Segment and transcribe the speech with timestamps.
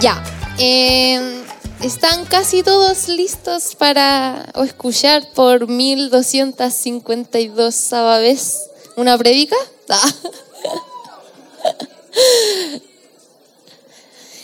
[0.00, 0.22] Ya.
[0.58, 1.42] eh,
[1.82, 7.90] ¿Están casi todos listos para escuchar por 1252
[8.20, 9.56] vez una predica?
[9.88, 10.12] Ah.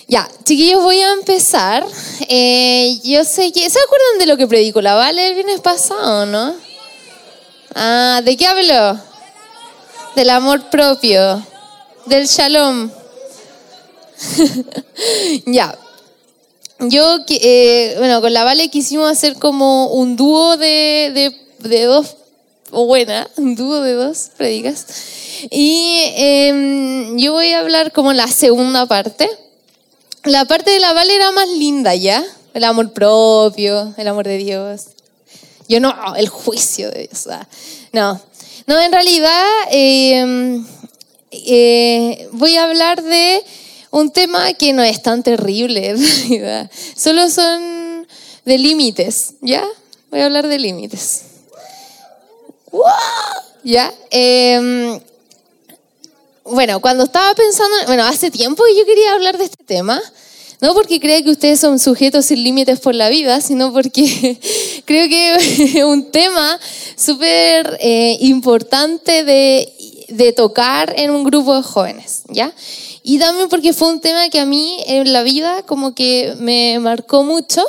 [0.08, 1.86] Ya, chiquillos, voy a empezar.
[2.28, 3.70] Eh, yo sé que.
[3.70, 6.54] ¿Se acuerdan de lo que predicó la Vale el viernes pasado, no?
[7.74, 9.00] Ah, ¿de qué habló?
[10.14, 11.42] Del amor propio,
[12.04, 12.90] del shalom.
[15.46, 15.78] ya.
[16.80, 22.16] Yo, eh, bueno, con la Vale quisimos hacer como un dúo de, de, de dos,
[22.70, 24.86] o buena, un dúo de dos predicas.
[25.50, 29.28] Y em, yo voy a hablar como la segunda parte.
[30.24, 32.24] La parte de la Vale era más linda, ¿ya?
[32.54, 34.86] El amor propio, el amor de Dios.
[35.68, 37.26] Yo no, el juicio de Dios.
[37.28, 37.46] ah.
[37.92, 38.20] No,
[38.66, 40.62] no, en realidad eh,
[41.30, 43.42] eh, voy a hablar de
[43.92, 45.94] un tema que no es tan terrible.
[46.96, 48.06] Solo son
[48.44, 49.64] de límites, ¿ya?
[50.10, 51.22] Voy a hablar de límites.
[53.62, 53.92] ¿Ya?
[54.10, 55.00] Eh,
[56.44, 60.02] bueno, cuando estaba pensando, bueno, hace tiempo que yo quería hablar de este tema,
[60.60, 64.38] no porque crea que ustedes son sujetos sin límites por la vida, sino porque
[64.86, 65.34] creo que
[65.78, 66.58] es un tema
[66.96, 69.70] súper eh, importante de,
[70.08, 72.52] de tocar en un grupo de jóvenes, ¿ya?
[73.02, 76.78] Y también porque fue un tema que a mí en la vida como que me
[76.78, 77.64] marcó mucho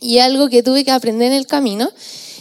[0.00, 1.90] y algo que tuve que aprender en el camino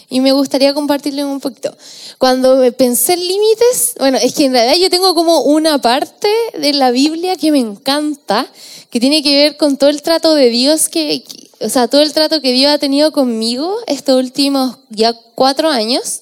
[0.09, 1.75] y me gustaría compartirlo un poquito.
[2.17, 6.73] Cuando pensé en límites, bueno, es que en realidad yo tengo como una parte de
[6.73, 8.47] la Biblia que me encanta,
[8.89, 11.23] que tiene que ver con todo el trato de Dios que-
[11.61, 16.21] o sea, todo el trato que Dios ha tenido conmigo estos últimos ya cuatro años.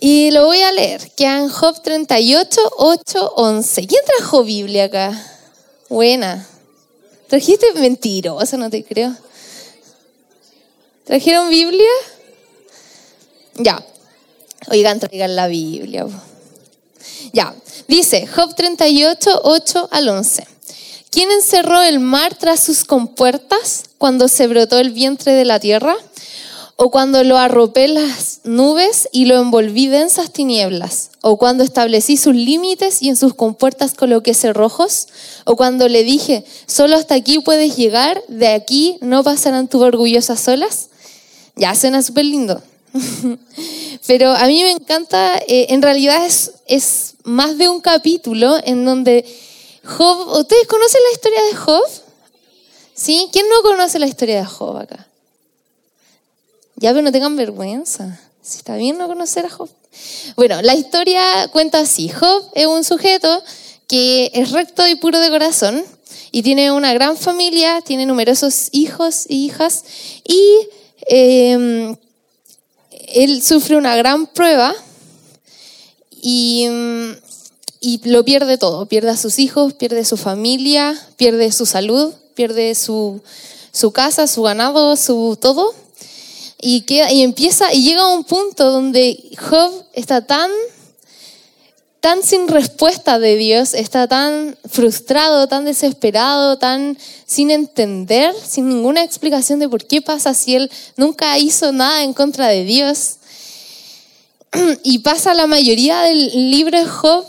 [0.00, 3.86] Y lo voy a leer, que en Job 38, 8, 11.
[3.88, 5.12] ¿Quién trajo Biblia acá?
[5.88, 6.46] Buena.
[7.26, 8.56] ¿Trajiste mentirosa?
[8.56, 9.12] No te creo.
[11.04, 11.90] ¿Trajeron Biblia?
[13.56, 13.84] Ya.
[14.70, 16.06] Oigan, traigan la Biblia.
[17.32, 17.54] Ya.
[17.88, 20.46] Dice Job 38, 8 al 11.
[21.10, 25.96] ¿Quién encerró el mar tras sus compuertas cuando se brotó el vientre de la tierra?
[26.80, 31.10] ¿O cuando lo arropé las nubes y lo envolví densas tinieblas?
[31.22, 35.08] ¿O cuando establecí sus límites y en sus compuertas coloqué cerrojos?
[35.44, 40.46] ¿O cuando le dije, solo hasta aquí puedes llegar, de aquí no pasarán tus orgullosas
[40.46, 40.90] olas?
[41.56, 42.62] Ya suena súper lindo.
[44.06, 48.84] Pero a mí me encanta, eh, en realidad es, es más de un capítulo en
[48.84, 49.24] donde
[49.82, 51.84] Job, ¿ustedes conocen la historia de Job?
[52.94, 53.28] ¿Sí?
[53.32, 55.07] ¿Quién no conoce la historia de Job acá?
[56.80, 58.20] Ya, pero no tengan vergüenza.
[58.42, 59.68] Si está bien no conocer a Job.
[60.36, 62.08] Bueno, la historia cuenta así.
[62.08, 63.42] Job es un sujeto
[63.88, 65.84] que es recto y puro de corazón
[66.30, 69.84] y tiene una gran familia, tiene numerosos hijos y hijas
[70.24, 70.40] y
[71.08, 71.96] eh,
[72.90, 74.74] él sufre una gran prueba
[76.10, 76.68] y,
[77.80, 78.86] y lo pierde todo.
[78.86, 83.20] Pierde a sus hijos, pierde su familia, pierde su salud, pierde su,
[83.72, 85.74] su casa, su ganado, su todo.
[86.60, 90.50] Y, queda, y empieza y llega a un punto donde Job está tan
[92.00, 96.96] tan sin respuesta de Dios, está tan frustrado, tan desesperado, tan
[97.26, 102.12] sin entender, sin ninguna explicación de por qué pasa si él nunca hizo nada en
[102.12, 103.16] contra de Dios.
[104.82, 107.26] Y pasa la mayoría del libro de Job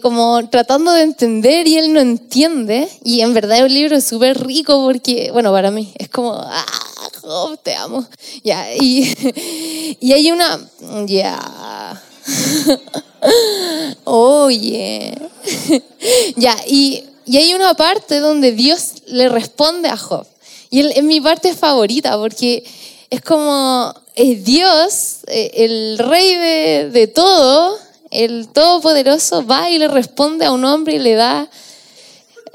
[0.00, 2.88] como tratando de entender y él no entiende.
[3.04, 6.64] Y en verdad es un libro súper rico porque, bueno, para mí es como, ah,
[7.20, 8.06] Job, te amo.
[8.42, 10.60] Ya, y, y hay una,
[11.06, 12.02] ya.
[14.04, 15.18] Oye.
[16.36, 20.26] ya, y, y hay una parte donde Dios le responde a Job.
[20.70, 22.64] Y es mi parte favorita porque
[23.10, 27.76] es como es Dios, eh, el rey de, de todo,
[28.10, 31.48] el todopoderoso, va y le responde a un hombre y le da,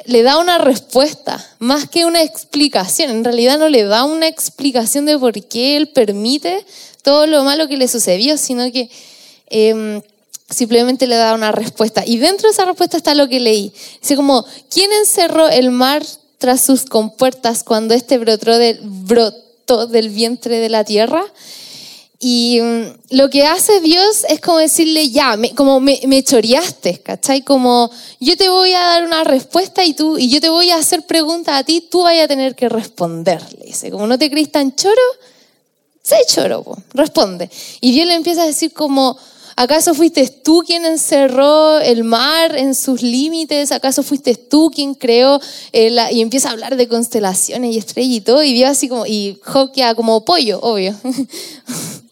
[0.06, 3.10] le da una respuesta, más que una explicación.
[3.10, 6.66] En realidad no le da una explicación de por qué él permite
[7.02, 8.90] todo lo malo que le sucedió, sino que
[9.48, 10.02] em,
[10.50, 12.04] simplemente le da una respuesta.
[12.06, 13.74] Y dentro de esa respuesta está lo que leí.
[14.02, 16.04] Dice como, ¿quién encerró el mar
[16.38, 21.26] tras sus compuertas cuando éste brotó del, brotó del vientre de la tierra?
[22.20, 27.02] Y mm, lo que hace Dios es como decirle, ya, me- como me, me choreaste,
[27.02, 27.42] ¿cachai?
[27.44, 30.78] Como yo te voy a dar una respuesta y tú, y yo te voy a
[30.78, 33.42] hacer preguntas a ti, tú vas a tener que responder.
[33.60, 35.02] Le dice, como no te crees tan choro,
[36.02, 37.50] sé choro, po, responde.
[37.82, 39.18] Y Dios le empieza a decir como,
[39.58, 43.72] ¿Acaso fuiste tú quien encerró el mar en sus límites?
[43.72, 45.40] ¿Acaso fuiste tú quien creó
[45.72, 48.44] y empieza a hablar de constelaciones y estrellas y todo?
[48.44, 50.94] Y Dios así como, y Job queda como pollo, obvio.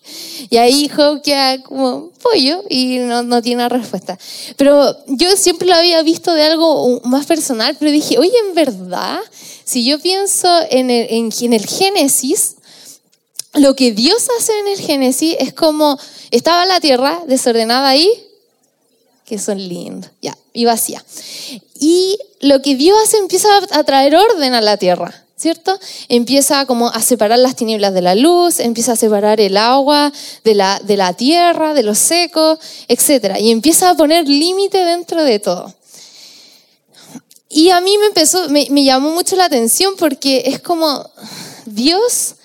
[0.49, 4.17] y ahí Job queda como pollo y no, no tiene una respuesta.
[4.57, 9.19] Pero yo siempre lo había visto de algo más personal, pero dije, oye, en verdad,
[9.63, 12.55] si yo pienso en el, en el Génesis,
[13.53, 15.97] lo que Dios hace en el Génesis es como
[16.31, 18.09] estaba la tierra desordenada ahí,
[19.25, 21.03] que son lindos, ya, y vacía.
[21.79, 25.77] Y lo que Dios hace empieza a traer orden a la tierra, ¿cierto?
[26.07, 30.13] Empieza como a separar las tinieblas de la luz, empieza a separar el agua
[30.45, 32.57] de la, de la tierra, de lo seco,
[32.87, 33.35] etc.
[33.41, 35.73] Y empieza a poner límite dentro de todo.
[37.49, 41.09] Y a mí me empezó, me, llamó mucho la atención porque es como
[41.65, 42.35] Dios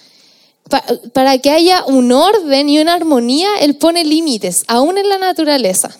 [1.15, 5.97] para que haya un orden y una armonía, Él pone límites, aún en la naturaleza.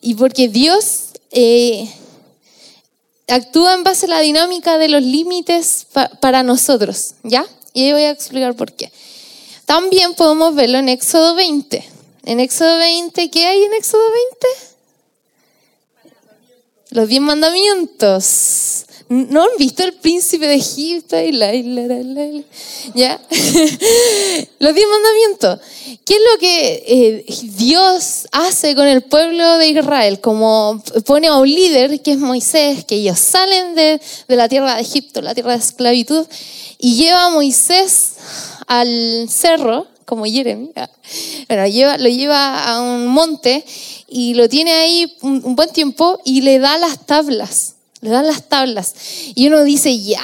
[0.00, 1.88] Y porque Dios eh,
[3.28, 5.86] actúa en base a la dinámica de los límites
[6.20, 7.46] para nosotros, ¿ya?
[7.72, 8.90] Y ahí voy a explicar por qué.
[9.66, 11.84] También podemos verlo en Éxodo 20.
[12.24, 14.46] En Éxodo 20, ¿qué hay en Éxodo 20?
[16.90, 18.86] Los diez mandamientos.
[19.10, 21.18] ¿No han visto el príncipe de Egipto?
[21.18, 21.54] Y la,
[22.94, 23.18] ¿Ya?
[24.58, 25.60] Los diez mandamientos.
[26.04, 27.24] ¿Qué es lo que eh,
[27.56, 30.20] Dios hace con el pueblo de Israel?
[30.20, 34.74] Como pone a un líder, que es Moisés, que ellos salen de, de la tierra
[34.74, 36.26] de Egipto, la tierra de esclavitud,
[36.78, 38.12] y lleva a Moisés
[38.66, 40.90] al cerro, como Jeremías.
[41.48, 43.64] Bueno, lleva, lo lleva a un monte
[44.06, 48.48] y lo tiene ahí un buen tiempo y le da las tablas le dan las
[48.48, 48.94] tablas.
[49.34, 50.20] Y uno dice, ya,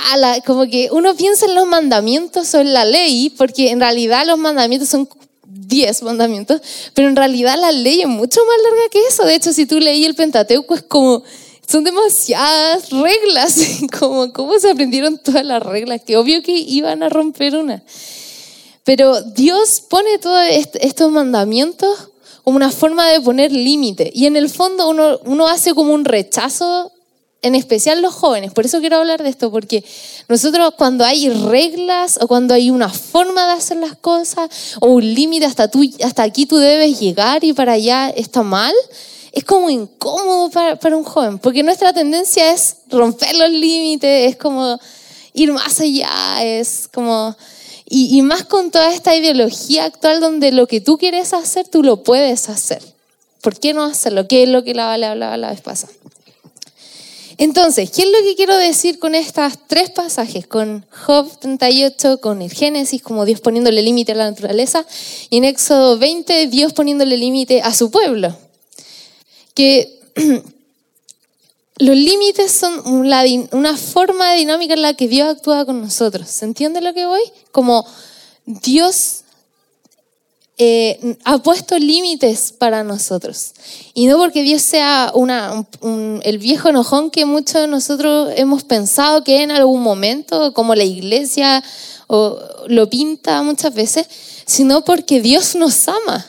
[0.46, 4.38] como que uno piensa en los mandamientos o en la ley, porque en realidad los
[4.38, 5.08] mandamientos son
[5.46, 6.60] 10 mandamientos,
[6.94, 9.24] pero en realidad la ley es mucho más larga que eso.
[9.24, 11.22] De hecho, si tú leí el Pentateuco, es como,
[11.66, 13.56] son demasiadas reglas,
[13.98, 17.82] como cómo se aprendieron todas las reglas, que obvio que iban a romper una.
[18.84, 20.42] Pero Dios pone todos
[20.80, 22.10] estos mandamientos
[22.44, 24.12] como una forma de poner límite.
[24.14, 26.92] Y en el fondo uno, uno hace como un rechazo
[27.44, 28.52] en especial los jóvenes.
[28.52, 29.84] Por eso quiero hablar de esto, porque
[30.28, 34.48] nosotros cuando hay reglas o cuando hay una forma de hacer las cosas
[34.80, 38.74] o un límite hasta, tú, hasta aquí tú debes llegar y para allá está mal,
[39.30, 44.36] es como incómodo para, para un joven, porque nuestra tendencia es romper los límites, es
[44.36, 44.80] como
[45.34, 47.36] ir más allá, es como...
[47.86, 51.82] Y, y más con toda esta ideología actual donde lo que tú quieres hacer, tú
[51.82, 52.82] lo puedes hacer.
[53.42, 54.26] ¿Por qué no hacerlo?
[54.26, 55.92] ¿Qué es lo que la Vale hablaba la vez pasada?
[57.36, 60.46] Entonces, ¿qué es lo que quiero decir con estos tres pasajes?
[60.46, 64.86] Con Job 38, con el Génesis, como Dios poniéndole límite a la naturaleza,
[65.30, 68.36] y en Éxodo 20, Dios poniéndole límite a su pueblo.
[69.54, 70.00] Que
[71.78, 72.82] los límites son
[73.52, 76.28] una forma de dinámica en la que Dios actúa con nosotros.
[76.28, 77.22] ¿Se entiende lo que voy?
[77.50, 77.84] Como
[78.46, 79.23] Dios
[80.56, 83.52] eh, ha puesto límites para nosotros.
[83.92, 85.66] Y no porque Dios sea una,
[86.22, 90.84] el viejo enojón que muchos de nosotros hemos pensado que en algún momento, como la
[90.84, 91.62] iglesia
[92.06, 94.06] o, lo pinta muchas veces,
[94.46, 96.26] sino porque Dios nos ama.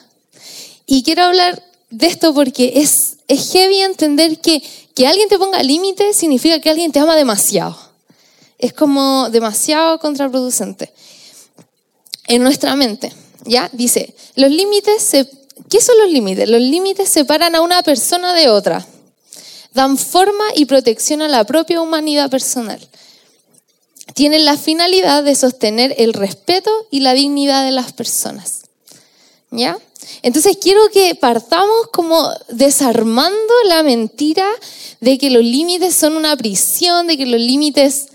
[0.85, 4.61] Y quiero hablar de esto porque es, es heavy entender que
[4.95, 7.77] que alguien te ponga límites significa que alguien te ama demasiado.
[8.57, 10.91] Es como demasiado contraproducente
[12.27, 13.11] en nuestra mente.
[13.45, 13.69] ¿Ya?
[13.71, 15.09] Dice, los límites,
[15.69, 16.49] ¿qué son los límites?
[16.49, 18.85] Los límites separan a una persona de otra,
[19.73, 22.79] dan forma y protección a la propia humanidad personal.
[24.13, 28.61] Tienen la finalidad de sostener el respeto y la dignidad de las personas.
[29.51, 29.77] ¿Ya?
[30.21, 34.47] Entonces quiero que partamos como desarmando la mentira
[34.99, 38.07] de que los límites son una prisión, de que los límites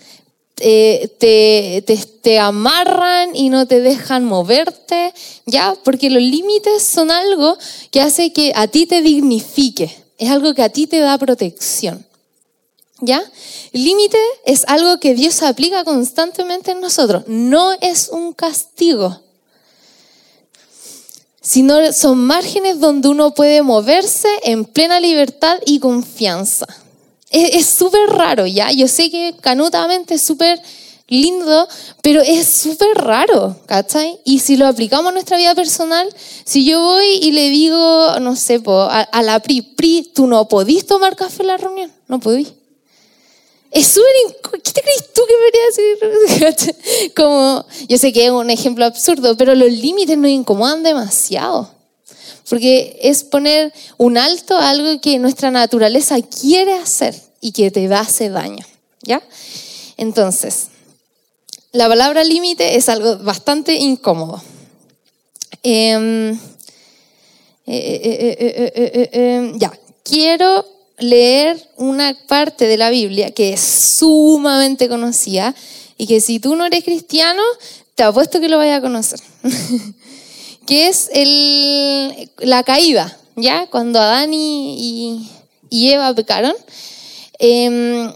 [0.61, 1.83] eh, te,
[2.23, 5.13] te, amarran y no te dejan moverte,
[5.47, 5.75] ¿ya?
[5.83, 7.57] Porque los límites son algo
[7.91, 12.05] que hace que a ti te dignifique, es algo que a ti te da protección,
[13.01, 13.23] ¿ya?
[13.73, 19.21] Límite es algo que Dios aplica constantemente en nosotros, no es un castigo,
[21.41, 26.67] sino son márgenes donde uno puede moverse en plena libertad y confianza.
[27.31, 28.73] Es súper raro, ¿ya?
[28.73, 30.61] Yo sé que canutamente es súper
[31.11, 31.69] lindo,
[32.03, 34.19] pero es súper raro, ¿cachai?
[34.25, 36.09] Y si lo aplicamos a nuestra vida personal,
[36.45, 40.87] si yo voy y le digo, no sé, a, la PRI, PRI, tú no podís
[40.87, 42.53] tomar café en la reunión, no podís.
[43.73, 44.11] Es súper...
[44.63, 46.77] ¿Qué te crees tú que decir?
[47.17, 51.71] Como, yo sé que es un ejemplo absurdo, pero los límites nos incomodan demasiado.
[52.51, 57.87] Porque es poner un alto a algo que nuestra naturaleza quiere hacer y que te
[57.95, 58.67] hace daño,
[59.03, 59.23] ¿ya?
[59.97, 60.67] Entonces,
[61.71, 64.43] la palabra límite es algo bastante incómodo.
[69.57, 70.67] Ya, quiero
[70.99, 75.55] leer una parte de la Biblia que es sumamente conocida
[75.97, 77.43] y que si tú no eres cristiano,
[77.95, 79.21] te apuesto que lo vayas a conocer.
[80.71, 81.11] que es
[82.39, 83.67] la caída, ¿ya?
[83.67, 85.29] Cuando Adán y,
[85.69, 86.55] Eva pecaron.
[87.41, 88.09] Em,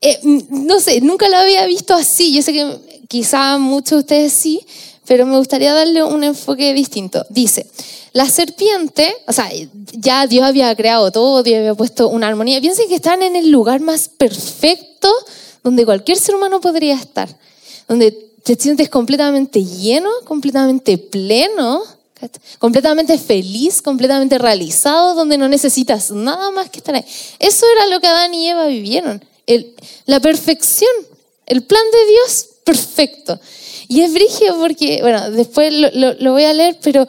[0.00, 0.18] eh,
[0.48, 2.32] no sé, nunca lo había visto así.
[2.32, 4.64] Yo sé que quizá muchos de ustedes sí,
[5.06, 7.26] pero me gustaría darle un enfoque distinto.
[7.28, 7.66] Dice,
[8.14, 9.50] la serpiente, o sea,
[9.92, 12.62] ya Dios había creado todo, Dios había puesto una armonía.
[12.62, 15.12] Piensen que están en el lugar más perfecto
[15.62, 17.28] donde cualquier ser humano podría estar,
[17.86, 21.82] donde te sientes completamente lleno, completamente pleno,
[22.58, 27.04] completamente feliz, completamente realizado, donde no necesitas nada más que estar ahí.
[27.38, 29.74] Eso era lo que Adán y Eva vivieron, el,
[30.06, 30.90] la perfección,
[31.46, 33.38] el plan de Dios perfecto.
[33.88, 37.06] Y es brígido porque, bueno, después lo, lo voy a leer, pero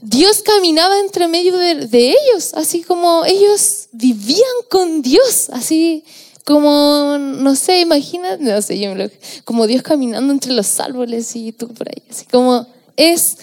[0.00, 6.04] Dios caminaba entre medio de, ellos, así como ellos vivían con Dios, así
[6.46, 9.10] como, no sé, imagina, no sé, yo me lo,
[9.44, 12.64] como Dios caminando entre los árboles y tú por ahí, así como
[12.96, 13.36] es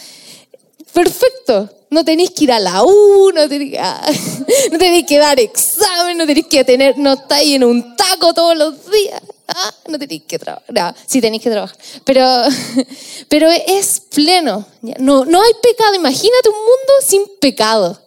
[0.93, 1.69] perfecto.
[1.89, 4.09] No tenéis que ir a la U, no tenéis, ah,
[5.07, 9.21] que dar examen, no tenéis que tener, no estáis en un taco todos los días.
[9.49, 10.73] Ah, no tenéis que trabajar.
[10.73, 11.77] No, sí tenéis que trabajar.
[12.05, 12.25] Pero,
[13.27, 14.65] pero es pleno.
[14.81, 15.93] No, no hay pecado.
[15.93, 17.99] Imagínate un mundo sin pecado.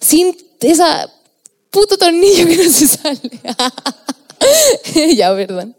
[0.00, 1.08] Sin esa
[1.72, 3.40] puto tornillo que no se sale.
[5.16, 5.74] ya, perdón.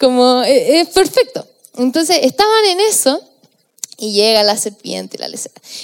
[0.00, 1.46] Como e, es perfecto.
[1.76, 3.22] Entonces estaban en eso
[3.98, 5.28] y llega la serpiente y la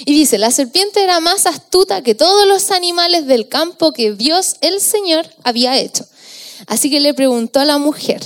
[0.05, 4.55] Y dice, la serpiente era más astuta que todos los animales del campo que Dios
[4.61, 6.05] el Señor había hecho.
[6.67, 8.21] Así que le preguntó a la mujer,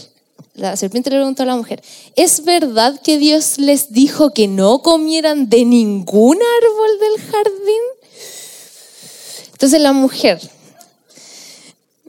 [0.53, 1.83] la serpiente le preguntó a la mujer,
[2.15, 7.81] ¿es verdad que Dios les dijo que no comieran de ningún árbol del jardín?
[9.51, 10.39] Entonces la mujer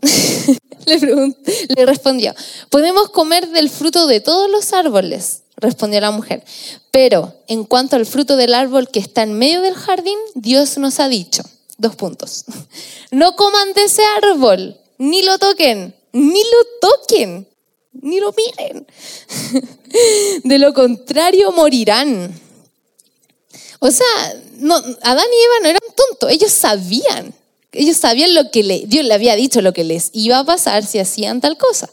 [0.87, 1.35] le,
[1.77, 2.35] le respondió,
[2.69, 6.45] podemos comer del fruto de todos los árboles, respondió la mujer,
[6.91, 11.01] pero en cuanto al fruto del árbol que está en medio del jardín, Dios nos
[11.01, 11.43] ha dicho,
[11.79, 12.45] dos puntos,
[13.11, 17.47] no coman de ese árbol, ni lo toquen, ni lo toquen,
[17.93, 18.87] ni lo miren.
[20.45, 22.33] De lo contrario, morirán.
[23.81, 24.07] O sea,
[24.59, 27.35] no, Adán y Eva no eran tontos, ellos sabían.
[27.73, 30.85] Ellos sabían lo que le, Dios le había dicho, lo que les iba a pasar
[30.85, 31.89] si hacían tal cosa.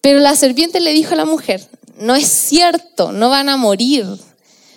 [0.00, 1.66] Pero la serpiente le dijo a la mujer,
[1.98, 4.06] no es cierto, no van a morir.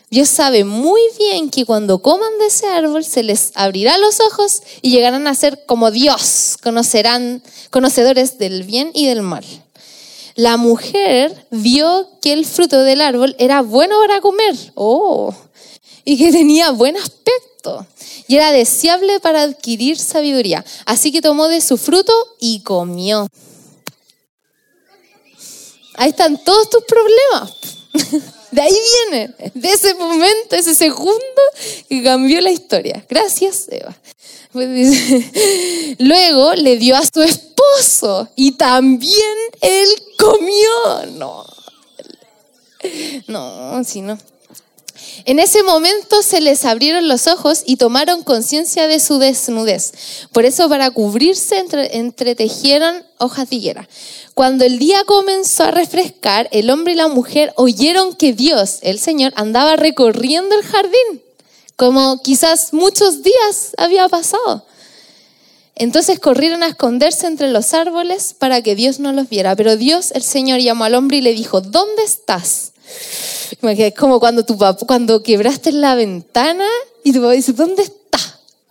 [0.09, 4.61] Dios sabe muy bien que cuando coman de ese árbol se les abrirá los ojos
[4.81, 9.43] y llegarán a ser como Dios, conocerán, conocedores del bien y del mal.
[10.35, 15.33] La mujer vio que el fruto del árbol era bueno para comer, oh,
[16.03, 17.54] y que tenía buen aspecto
[18.27, 20.65] y era deseable para adquirir sabiduría.
[20.85, 23.27] Así que tomó de su fruto y comió.
[25.95, 27.53] Ahí están todos tus problemas.
[28.51, 28.73] De ahí
[29.11, 31.41] viene, de ese momento, ese segundo
[31.89, 33.05] que cambió la historia.
[33.09, 33.93] Gracias, Eva.
[34.53, 34.97] Pues
[35.99, 41.05] luego le dio a su esposo y también él comió.
[41.17, 41.45] No,
[43.27, 44.17] no, si no.
[45.23, 50.27] En ese momento se les abrieron los ojos y tomaron conciencia de su desnudez.
[50.33, 53.89] Por eso para cubrirse entretejieron hojas de higuera.
[54.33, 58.99] Cuando el día comenzó a refrescar, el hombre y la mujer oyeron que Dios, el
[58.99, 61.21] Señor, andaba recorriendo el jardín,
[61.77, 64.65] como quizás muchos días había pasado.
[65.75, 69.55] Entonces corrieron a esconderse entre los árboles para que Dios no los viera.
[69.55, 72.71] Pero Dios, el Señor, llamó al hombre y le dijo, ¿dónde estás?
[73.61, 76.67] Es como cuando tu papá, cuando quebraste la ventana
[77.03, 78.19] y tu papá dice, ¿dónde está?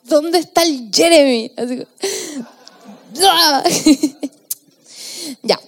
[0.05, 1.53] ¿Dónde está el Jeremy?
[1.57, 1.83] Así,
[3.23, 3.63] ¡Ah!
[5.43, 5.59] Ya.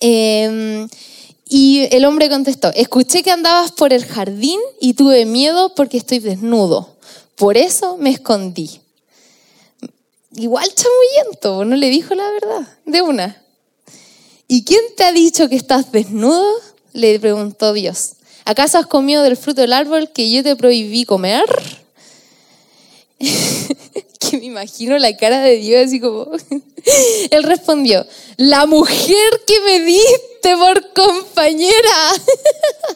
[0.00, 0.88] Em,
[1.48, 6.18] y el hombre contestó, escuché que andabas por el jardín y tuve miedo porque estoy
[6.18, 6.96] desnudo.
[7.36, 8.80] Por eso me escondí.
[10.36, 13.42] Igual chamuyento, no le dijo la verdad, de una.
[14.48, 16.44] ¿Y quién te ha dicho que estás desnudo?
[16.94, 18.12] Le preguntó Dios.
[18.44, 21.44] ¿Acaso has comido del fruto del árbol que yo te prohibí comer?
[23.18, 26.30] que me imagino la cara de Dios así como...
[27.30, 32.12] Él respondió, la mujer que me diste por compañera.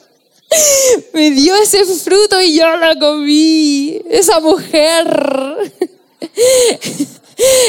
[1.13, 4.01] me dio ese fruto y yo lo comí.
[4.09, 5.73] Esa mujer.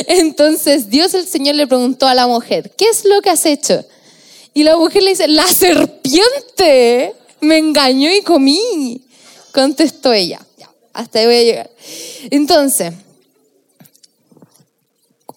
[0.08, 3.84] Entonces Dios el Señor le preguntó a la mujer, ¿qué es lo que has hecho?
[4.54, 9.02] Y la mujer le dice, la serpiente me engañó y comí.
[9.54, 10.40] Contestó ella.
[10.94, 11.70] hasta ahí voy a llegar.
[12.30, 12.94] Entonces,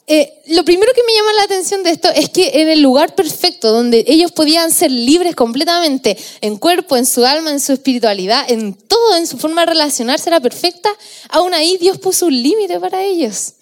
[0.07, 3.15] eh, lo primero que me llama la atención de esto es que en el lugar
[3.15, 8.45] perfecto, donde ellos podían ser libres completamente, en cuerpo, en su alma, en su espiritualidad,
[8.51, 10.91] en todo, en su forma de relacionarse era perfecta,
[11.31, 13.53] aún ahí Dios puso un límite para ellos.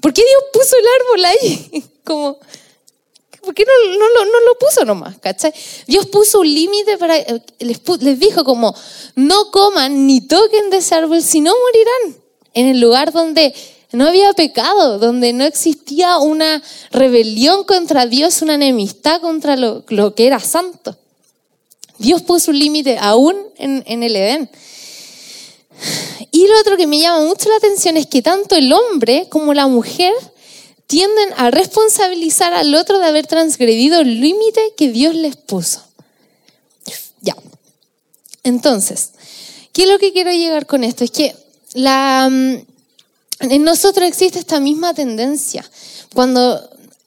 [0.00, 1.84] ¿Por qué Dios puso el árbol ahí?
[2.04, 2.38] Como,
[3.42, 5.18] ¿Por qué no, lo puso nomás?
[5.18, 5.52] ¿cachai?
[5.86, 7.16] Dios puso un límite para...
[7.16, 8.74] Eh, les, les dijo como,
[9.16, 12.22] no coman ni toquen de ese árbol, si no morirán.
[12.54, 13.52] En el lugar donde
[13.92, 20.26] no había pecado, donde no existía una rebelión contra Dios, una enemistad contra lo, que
[20.26, 20.96] era santo.
[21.98, 24.50] Dios puso un límite aún en, en el Edén.
[26.30, 29.52] Y lo otro que me llama mucho la atención es que tanto el hombre como
[29.52, 30.14] la mujer
[30.92, 35.82] tienden a responsabilizar al otro de haber transgredido el límite que Dios les puso.
[37.22, 37.34] Ya.
[38.42, 39.12] Entonces,
[39.72, 41.02] ¿qué es lo que quiero llegar con esto?
[41.02, 41.34] Es que
[41.76, 42.56] mm,
[43.40, 45.64] en nosotros existe esta misma tendencia.
[46.12, 46.60] Cuando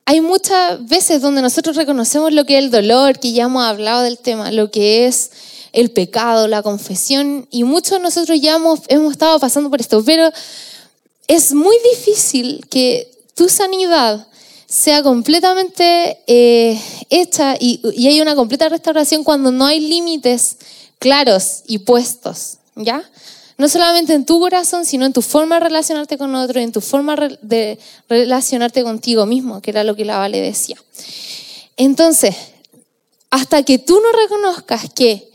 [0.05, 4.01] hay muchas veces donde nosotros reconocemos lo que es el dolor, que ya hemos hablado
[4.01, 5.29] del tema, lo que es
[5.73, 10.03] el pecado, la confesión, y muchos de nosotros ya hemos, hemos estado pasando por esto,
[10.03, 10.31] pero
[11.27, 14.27] es muy difícil que tu sanidad
[14.65, 20.57] sea completamente eh, hecha y, y hay una completa restauración cuando no hay límites
[20.97, 23.07] claros y puestos, ¿ya?
[23.57, 26.81] No solamente en tu corazón, sino en tu forma de relacionarte con otro, en tu
[26.81, 30.77] forma de relacionarte contigo mismo, que era lo que la Vale decía.
[31.77, 32.35] Entonces,
[33.29, 35.29] hasta que tú no reconozcas que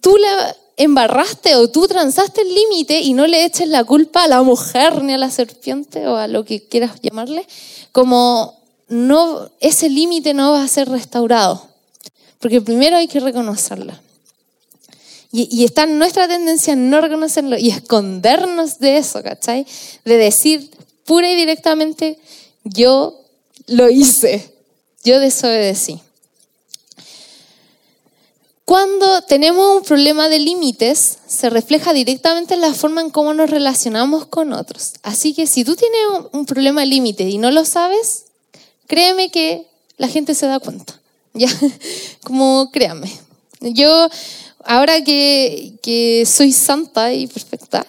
[0.00, 0.28] tú le
[0.76, 5.02] embarraste o tú transaste el límite y no le eches la culpa a la mujer
[5.02, 7.46] ni a la serpiente o a lo que quieras llamarle,
[7.92, 8.54] como
[8.88, 11.66] no, ese límite no va a ser restaurado.
[12.38, 13.92] Porque primero hay que reconocerlo.
[15.32, 19.66] Y, está en nuestra tendencia no reconocerlo y escondernos de eso, ¿cachai?
[20.04, 20.70] De decir
[21.04, 22.18] pura y directamente,
[22.64, 23.20] yo
[23.66, 24.54] lo hice,
[25.04, 26.00] yo desobedecí.
[28.66, 33.48] Cuando tenemos un problema de límites, se refleja directamente en la forma en cómo nos
[33.48, 34.94] relacionamos con otros.
[35.04, 36.00] Así que si tú tienes
[36.32, 38.24] un problema de límite y no lo sabes,
[38.88, 40.92] créeme que la gente se da cuenta.
[41.38, 41.50] Ya,
[42.24, 43.12] como créame.
[43.60, 44.08] Yo
[44.64, 47.86] ahora que, soy santa y perfecta,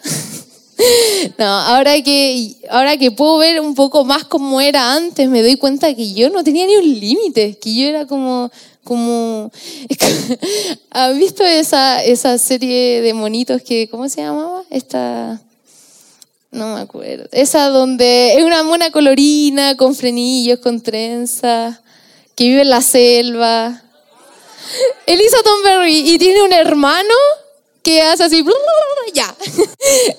[1.40, 5.56] no, ahora que, ahora que puedo ver un poco más cómo era antes, me doy
[5.56, 8.52] cuenta que yo no tenía ni un límite, que yo era como,
[8.88, 9.52] como,
[10.92, 14.64] ¿has visto esa, esa serie de monitos que, ¿cómo se llamaba?
[14.70, 15.42] Esta,
[16.52, 21.82] no me acuerdo, esa donde es una mona colorina con frenillos, con trenza,
[22.34, 23.84] que vive en la selva.
[25.06, 27.14] Elisa Tomberry y tiene un hermano
[27.88, 28.44] que hace así,
[29.14, 29.34] ya.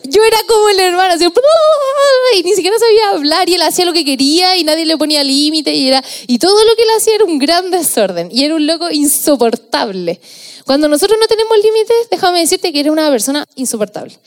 [0.04, 1.26] Yo era como el hermano, así,
[2.38, 5.22] y ni siquiera sabía hablar y él hacía lo que quería y nadie le ponía
[5.22, 8.54] límite y era, y todo lo que él hacía era un gran desorden y era
[8.54, 10.18] un loco insoportable.
[10.64, 14.18] Cuando nosotros no tenemos límites, déjame decirte que era una persona insoportable.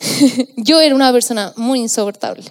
[0.56, 2.44] yo era una persona muy insoportable.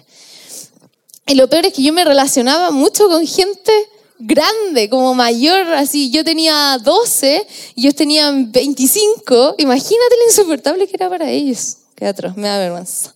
[1.26, 3.72] Y lo peor es que yo me relacionaba mucho con gente
[4.20, 10.96] grande, como mayor, así yo tenía 12 y ellos tenían 25, imagínate lo insoportable que
[10.96, 11.78] era para ellos.
[11.96, 13.14] Qué atroz, me da vergüenza.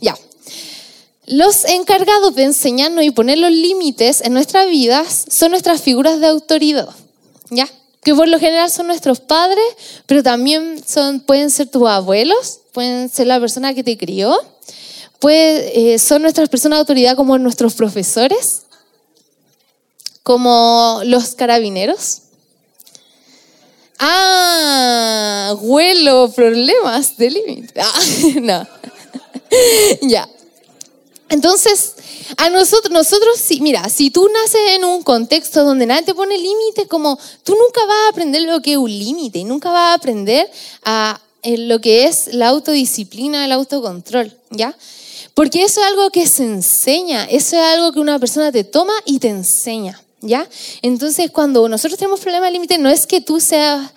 [0.00, 0.16] ya.
[1.26, 6.26] Los encargados de enseñarnos y poner los límites en nuestras vidas son nuestras figuras de
[6.26, 6.88] autoridad,
[7.48, 7.66] ¿ya?
[8.02, 9.64] Que por lo general son nuestros padres,
[10.04, 14.38] pero también son, pueden ser tus abuelos, pueden ser la persona que te crió,
[15.18, 18.63] puede, eh, son nuestras personas de autoridad como nuestros profesores,
[20.24, 22.22] como los carabineros.
[24.00, 27.80] Ah, huelo problemas de límite.
[27.80, 28.00] Ah,
[28.40, 28.66] no.
[30.02, 30.28] ya.
[31.28, 31.94] Entonces,
[32.36, 36.38] a nosotros, nosotros sí, mira, si tú naces en un contexto donde nadie te pone
[36.38, 39.90] límite, como tú nunca vas a aprender lo que es un límite y nunca vas
[39.90, 40.50] a aprender
[40.84, 44.74] a, lo que es la autodisciplina, el autocontrol, ¿ya?
[45.34, 48.94] Porque eso es algo que se enseña, eso es algo que una persona te toma
[49.04, 50.03] y te enseña.
[50.24, 50.48] ¿Ya?
[50.82, 53.92] Entonces, cuando nosotros tenemos problemas de límite, no es que tú seas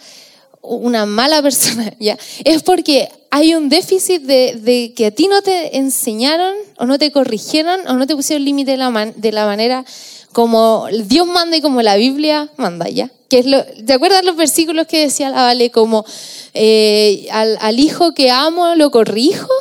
[0.62, 2.18] una mala persona, ¿ya?
[2.44, 7.12] Es porque hay un déficit de, que a ti no te enseñaron o no te
[7.12, 9.86] corrigieron o no te pusieron límite de la, de la manera
[10.34, 13.10] como Dios manda y como la Biblia manda, ¿ya?
[13.28, 15.70] ¿Te acuerdas los versículos que decía la Vale?
[15.72, 16.06] Como
[16.54, 19.52] eh, al, hijo que amo lo corrijo.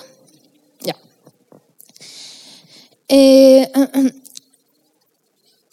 [0.81, 0.96] Ya.
[3.09, 3.70] Eh,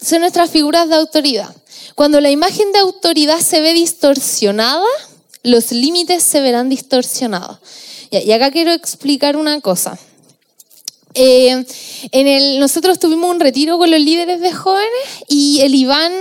[0.03, 1.55] son nuestras figuras de autoridad.
[1.95, 4.85] Cuando la imagen de autoridad se ve distorsionada,
[5.43, 7.57] los límites se verán distorsionados.
[8.11, 9.97] Y acá quiero explicar una cosa.
[11.15, 11.65] Eh,
[12.11, 14.89] en nosotros tuvimos un retiro con los líderes de jóvenes
[15.27, 16.11] y el Iván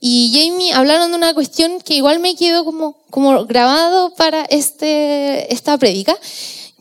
[0.00, 5.52] y Jamie hablaron de una cuestión que igual me quedó como, como grabado para este,
[5.52, 6.16] esta prédica,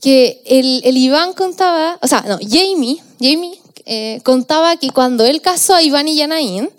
[0.02, 5.42] que el, el, Iván contaba, o sea, no, Jamie, Jamie eh, contaba que cuando él
[5.42, 6.70] casó a Iván y Yanaín,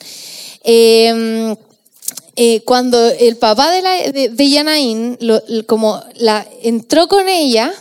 [0.65, 1.55] eh,
[2.37, 5.19] eh, cuando el papá de, la, Yanaín
[5.67, 7.73] como la, entró con ella,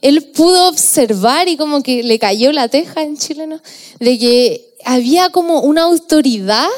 [0.00, 3.60] él pudo observar y como que le cayó la teja en chileno,
[3.98, 6.68] de que había como una autoridad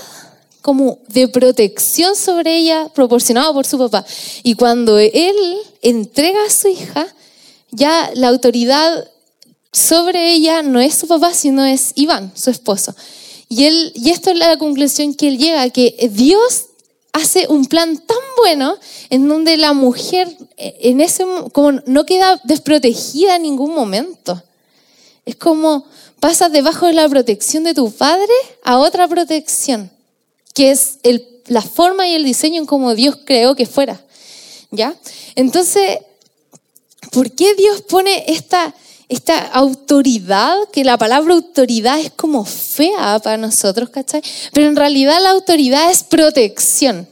[0.63, 4.05] como de protección sobre ella proporcionada por su papá.
[4.43, 5.37] Y cuando él
[5.83, 7.07] entrega a su hija,
[7.71, 9.11] ya la autoridad
[9.75, 12.95] sobre ella no es su papá, sino es Iván, su esposo.
[13.49, 16.67] Y, él, y esto es la conclusión que él llega, que Dios
[17.13, 18.79] hace un plan tan bueno
[19.11, 24.41] en donde la mujer eh, en ese como no queda desprotegida en ningún momento.
[25.27, 25.87] Es como
[26.21, 28.33] pasas debajo de la protección de tu padre
[28.63, 29.91] a otra protección,
[30.55, 34.01] que es el, la forma y el diseño en como Dios creó que fuera.
[34.71, 34.95] ¿Ya?
[35.35, 35.99] Entonces,
[37.11, 38.73] ¿por qué Dios pone esta
[39.09, 44.23] esta autoridad, que la palabra autoridad es como fea para nosotros, ¿cachai?
[44.53, 47.07] Pero en realidad la autoridad es protección.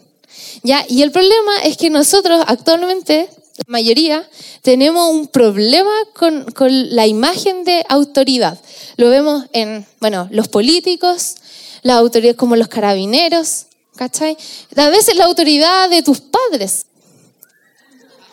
[0.62, 0.84] ¿ya?
[0.88, 3.28] Y el problema es que nosotros actualmente,
[3.58, 4.28] la mayoría,
[4.62, 8.58] tenemos un problema con, con la imagen de autoridad.
[8.96, 11.36] Lo vemos en, bueno, los políticos,
[11.82, 14.36] la autoridad como los carabineros, ¿cachai?
[14.76, 16.86] A veces la autoridad de tus padres,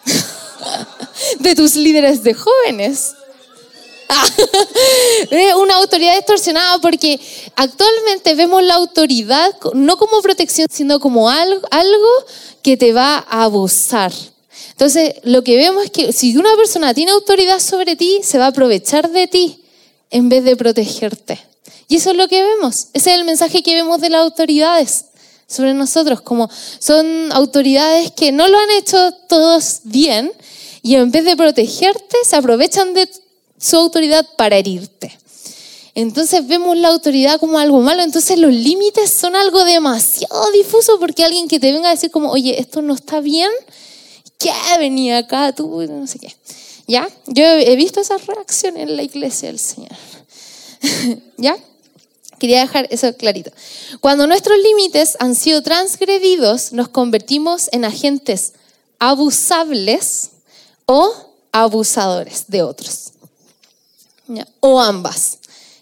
[1.39, 3.15] de tus líderes de jóvenes,
[5.57, 7.19] una autoridad distorsionada porque
[7.55, 12.09] actualmente vemos la autoridad no como protección, sino como algo, algo
[12.61, 14.11] que te va a abusar.
[14.71, 18.45] Entonces, lo que vemos es que si una persona tiene autoridad sobre ti, se va
[18.45, 19.63] a aprovechar de ti
[20.09, 21.39] en vez de protegerte.
[21.87, 22.87] Y eso es lo que vemos.
[22.93, 25.05] Ese es el mensaje que vemos de las autoridades
[25.47, 30.31] sobre nosotros, como son autoridades que no lo han hecho todos bien
[30.81, 33.09] y en vez de protegerte, se aprovechan de
[33.59, 35.17] su autoridad para herirte.
[35.95, 41.25] Entonces vemos la autoridad como algo malo, entonces los límites son algo demasiado difuso porque
[41.25, 43.49] alguien que te venga a decir como, oye, esto no está bien,
[44.37, 45.81] ¿qué venía acá tú?
[45.89, 46.33] No sé qué.
[46.87, 47.07] ¿Ya?
[47.27, 49.91] Yo he visto esa reacción en la iglesia del Señor.
[51.37, 51.57] ¿Ya?
[52.39, 53.51] Quería dejar eso clarito.
[53.99, 58.53] Cuando nuestros límites han sido transgredidos, nos convertimos en agentes
[58.99, 60.29] abusables
[60.85, 61.11] o
[61.51, 63.11] abusadores de otros
[64.59, 65.39] o ambas,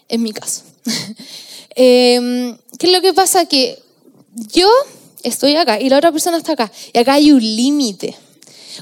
[0.08, 0.62] en mi caso.
[1.80, 3.46] Em, ¿Qué es lo que pasa?
[3.46, 3.78] Que
[4.52, 4.68] yo
[5.22, 8.16] estoy acá y la otra persona está acá y acá hay un límite.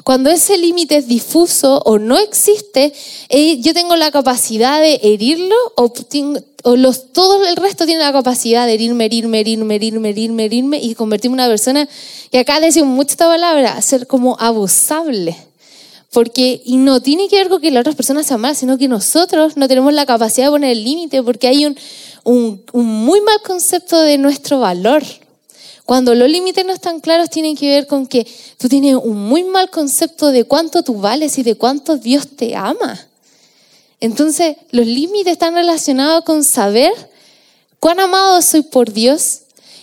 [0.05, 2.93] Cuando ese límite es difuso o no existe,
[3.29, 8.67] eh, yo tengo la capacidad de herirlo o, los, todo el resto tiene la capacidad
[8.67, 11.89] de herirme, herirme, herirme, herirme, herirme, y convertirme en una persona,
[12.31, 15.37] y acá decimos mucho esta palabra, ser como abusable.
[16.17, 18.89] Porque, y no tiene que ver con que las otras personas sean malas, sino que
[18.89, 21.77] nosotros no tenemos la capacidad de poner el límite porque hay un,
[22.25, 25.03] un, un, muy mal concepto de nuestro valor.
[25.85, 28.27] Cuando los límites no están claros, tienen que ver con que
[28.57, 32.57] tú tienes un muy mal concepto de cuánto tú vales y de cuánto Dios te
[32.57, 32.99] ama.
[34.01, 36.95] Entonces, los límites están relacionados con saber
[37.79, 39.41] cuán amado soy por Dios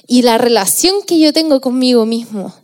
[0.08, 2.56] y la relación que yo tengo conmigo mismo,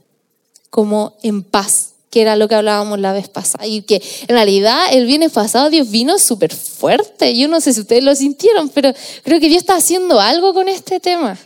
[0.71, 4.85] como en paz que era lo que hablábamos la vez pasada, y que en realidad
[4.91, 7.37] el viernes pasado Dios vino súper fuerte.
[7.37, 8.93] Yo no sé si ustedes lo sintieron, pero
[9.23, 11.37] creo que Dios está haciendo algo con este tema.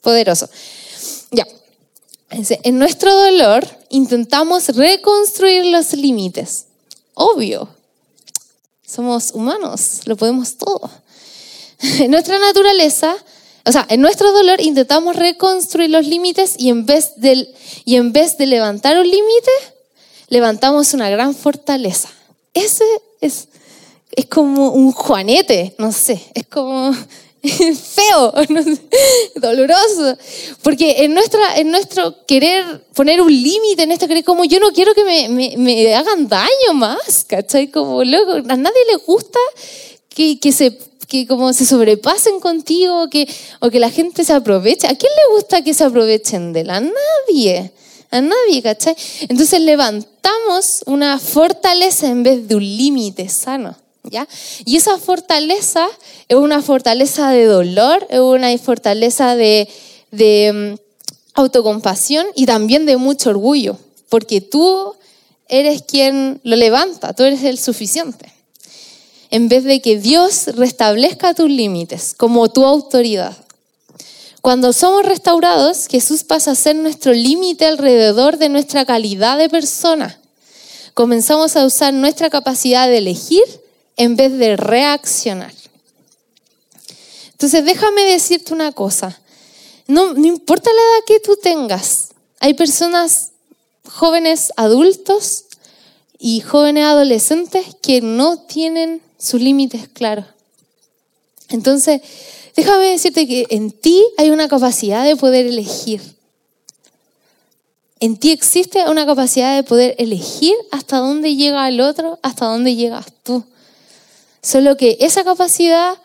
[0.00, 0.48] Poderoso.
[1.30, 1.46] Ya.
[2.30, 6.66] En nuestro dolor intentamos reconstruir los límites.
[7.14, 7.68] Obvio.
[8.86, 10.90] Somos humanos, lo podemos todo.
[11.98, 13.14] En nuestra naturaleza,
[13.66, 17.52] o sea, en nuestro dolor intentamos reconstruir los límites y en vez de,
[17.84, 19.50] y en vez de levantar un límite,
[20.34, 22.08] levantamos una gran fortaleza.
[22.52, 22.84] Ese
[23.20, 23.46] es,
[24.10, 26.92] es como un juanete, no sé, es como
[27.42, 28.32] feo,
[29.36, 30.18] doloroso,
[30.62, 34.72] porque en, nuestra, en nuestro querer poner un límite, en esto querer como yo no
[34.72, 37.70] quiero que me, me, me, hagan daño más, ¿cachai?
[37.70, 39.38] Como loco, a nadie le gusta
[40.08, 43.28] que, que se que como se sobrepasen contigo o que,
[43.60, 44.88] o que la gente se aproveche.
[44.88, 46.70] ¿A quién le gusta que se aprovechen de él?
[46.70, 47.72] A nadie.
[48.14, 48.94] A nadie, ¿cachai?
[49.28, 53.74] Entonces levantamos una fortaleza en vez de un límite sano.
[54.04, 54.28] ¿Ya?
[54.64, 55.88] Y esa fortaleza
[56.28, 59.66] es una fortaleza de dolor, es una fortaleza de,
[60.12, 60.80] de mm,
[61.34, 63.78] autocompasión y también de mucho orgullo,
[64.10, 64.94] porque tú
[65.48, 68.32] eres quien lo levanta, tú eres el suficiente
[69.30, 73.36] en vez de que Dios restablezca tus límites como tu autoridad.
[74.44, 80.20] Cuando somos restaurados, Jesús pasa a ser nuestro límite alrededor de nuestra calidad de persona.
[80.92, 83.42] Comenzamos a usar nuestra capacidad de elegir
[83.96, 85.54] en vez de reaccionar.
[87.32, 89.18] Entonces, déjame decirte una cosa.
[89.86, 93.30] No, no importa la edad que tú tengas, hay personas
[93.88, 95.46] jóvenes adultos
[96.18, 100.26] y jóvenes adolescentes que no tienen sus límites claros.
[101.48, 102.02] Entonces,
[102.56, 106.00] déjame decirte que en ti hay una capacidad de poder elegir.
[108.00, 112.76] En ti existe una capacidad de poder elegir hasta dónde llega el otro, hasta dónde
[112.76, 113.44] llegas tú.
[114.42, 115.96] Solo que esa capacidad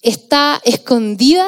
[0.00, 1.46] está escondida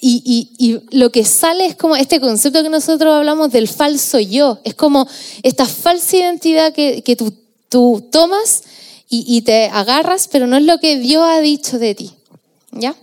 [0.00, 4.58] y, lo que sale es como este concepto que nosotros hablamos del falso yo.
[4.64, 5.08] Es como
[5.42, 7.32] esta falsa identidad que, que tú,
[8.10, 8.62] tomas
[9.08, 12.12] y, te agarras, pero no es lo que Dios ha dicho de ti.
[12.72, 12.94] ¿Ya?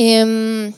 [0.00, 0.72] Em,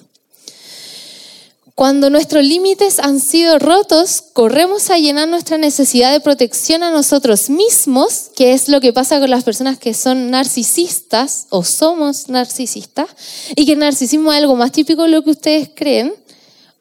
[1.75, 7.51] cuando nuestros límites han sido rotos, corremos a llenar nuestra necesidad de protección a nosotros
[7.51, 13.11] mismos, que es lo que pasa con las personas que son narcisistas o somos narcisistas,
[13.55, 16.15] y que el narcisismo es algo más típico de lo que ustedes creen,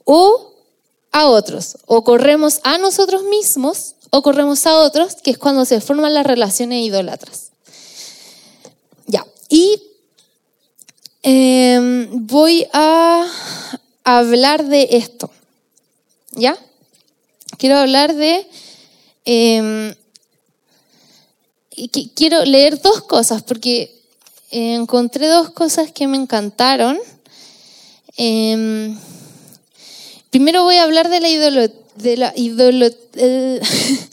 [0.06, 0.54] o
[1.12, 5.82] a otros, o corremos a nosotros mismos o corremos a otros, que es cuando se
[5.82, 7.50] forman las relaciones idólatras.
[9.08, 9.89] Ya, y
[11.24, 13.26] em, voy a
[14.04, 15.30] hablar de esto,
[16.32, 16.58] ¿ya?
[17.58, 18.48] Quiero hablar de...
[19.26, 19.94] Em,
[22.16, 23.96] quiero leer dos cosas, porque
[24.52, 26.98] encontré dos cosas que me encantaron.
[28.18, 28.98] Em,
[30.30, 33.58] primero voy a hablar de la idolatría de la idolatría.
[33.58, 34.06] Eso.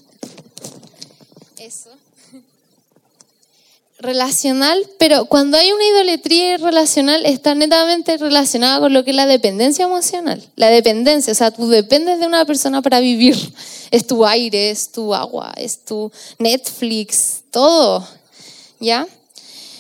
[4.07, 9.27] Relacional, pero cuando hay una idolatría relacional está netamente relacionada con lo que es la
[9.27, 10.41] dependencia emocional.
[10.55, 13.37] La dependencia, o sea, tú dependes de una persona para vivir.
[13.91, 18.07] Es tu aire, es tu agua, es tu Netflix, todo.
[18.79, 19.09] ¿Ya?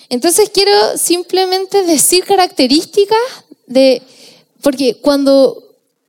[0.09, 3.19] Entonces quiero simplemente decir características
[3.67, 4.03] de,
[4.61, 5.63] porque cuando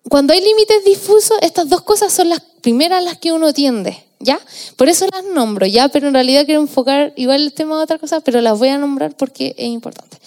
[0.10, 4.07] cuando hay límites difusos, estas dos cosas son las primeras a las que uno tiende,
[4.20, 4.40] ¿ya?
[4.76, 5.90] Por eso las nombro, ¿ya?
[5.90, 8.78] Pero en realidad quiero enfocar igual el tema de otra cosa, pero las voy a
[8.78, 10.18] nombrar porque es importante.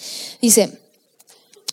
[0.41, 0.77] Dice,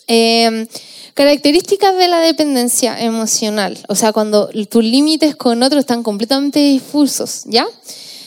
[0.06, 0.66] em,
[1.14, 7.42] características de la dependencia emocional, o sea, cuando tus límites con otros están completamente difusos,
[7.46, 7.66] ¿ya?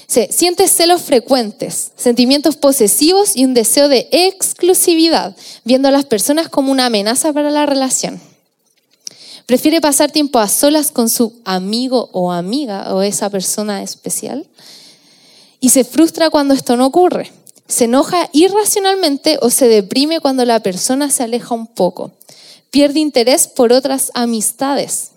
[0.07, 6.49] Se, sientes celos frecuentes, sentimientos posesivos y un deseo de exclusividad, viendo a las personas
[6.49, 8.19] como una amenaza para la relación.
[9.45, 14.47] Prefiere pasar tiempo a solas con su amigo o amiga o esa persona especial.
[15.59, 17.31] Y se frustra cuando esto no ocurre.
[17.67, 22.11] Se enoja irracionalmente o se deprime cuando la persona se aleja un poco.
[22.69, 25.11] Pierde interés por otras amistades.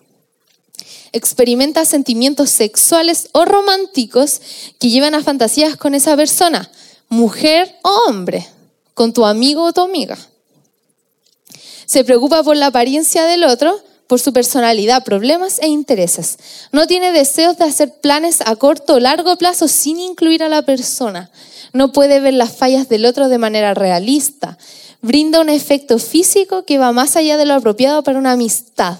[1.12, 4.40] Experimenta sentimientos sexuales o románticos
[4.78, 6.70] que llevan a fantasías con esa persona,
[7.08, 8.46] mujer o hombre,
[8.94, 10.18] con tu amigo o tu amiga.
[11.86, 16.38] Se preocupa por la apariencia del otro por su personalidad, problemas e intereses.
[16.72, 20.62] No tiene deseos de hacer planes a corto o largo plazo sin incluir a la
[20.62, 21.30] persona.
[21.72, 24.58] No puede ver las fallas del otro de manera realista.
[25.00, 28.98] Brinda un efecto físico que va más allá de lo apropiado para una amistad.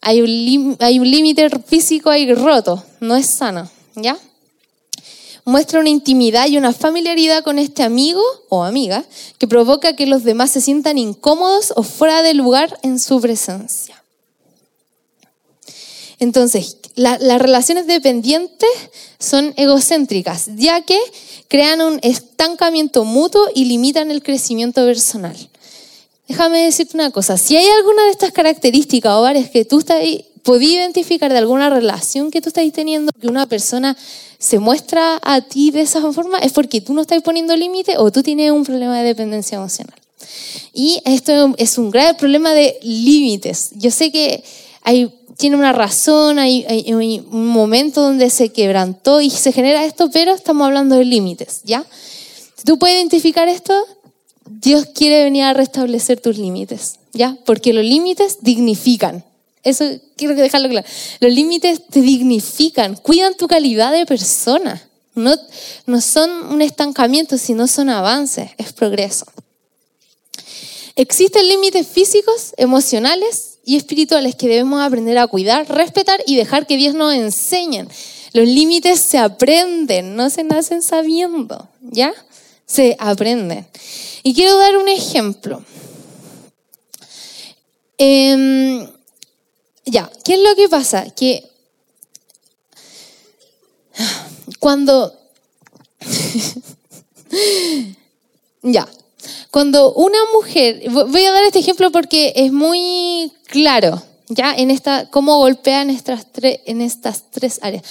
[0.00, 4.16] Hay un límite físico ahí roto, no es sano, ¿ya?
[5.46, 9.04] Muestra una intimidad y una familiaridad con este amigo o amiga
[9.38, 14.02] que provoca que los demás se sientan incómodos o fuera de lugar en su presencia.
[16.18, 18.68] Entonces, las relaciones dependientes
[19.18, 20.98] son egocéntricas, ya que
[21.46, 25.36] crean un estancamiento mutuo y limitan el crecimiento personal.
[26.26, 30.02] Déjame decirte una cosa, si hay alguna de estas características o varias que tú estás,
[30.46, 33.96] podías identificar de alguna relación que tú estás teniendo, que una persona
[34.38, 38.12] se muestra a ti de esa forma, es porque tú no estás poniendo límite o
[38.12, 39.98] tú tienes un problema de dependencia emocional.
[40.72, 43.70] Y esto es un grave problema de límites.
[43.74, 44.44] Yo sé que
[44.82, 50.10] hay, tiene una razón, hay, hay, un momento donde se quebrantó y se genera esto,
[50.12, 51.84] pero estamos hablando de límites, ¿ya?
[52.54, 53.74] Si tú puedes identificar esto,
[54.48, 57.36] Dios quiere venir a restablecer tus límites, ¿ya?
[57.44, 59.24] Porque los límites dignifican.
[59.66, 59.84] Eso
[60.16, 60.86] quiero dejarlo claro.
[61.18, 64.80] Los límites te dignifican, cuidan tu calidad de persona.
[65.16, 65.34] No,
[65.86, 69.26] no son un estancamiento, sino son avances, es progreso.
[70.94, 76.76] Existen límites físicos, emocionales y espirituales que debemos aprender a cuidar, respetar y dejar que
[76.76, 77.88] Dios nos enseñe.
[78.34, 82.14] Los límites se aprenden, no se nacen sabiendo, ¿ya?
[82.66, 83.66] Se aprenden.
[84.22, 85.64] Y quiero dar un ejemplo.
[87.98, 88.92] Eh,
[89.86, 91.10] ya, ¿qué es lo que pasa?
[91.10, 91.48] Que
[94.58, 95.14] cuando...
[98.62, 98.86] ya,
[99.50, 105.08] cuando una mujer, voy a dar este ejemplo porque es muy claro, ya, en esta,
[105.10, 107.82] cómo golpea en estas, tres, en estas tres áreas.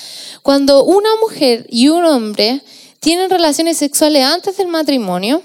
[0.43, 2.61] Cuando una mujer y un hombre
[2.99, 5.41] tienen relaciones sexuales antes del matrimonio,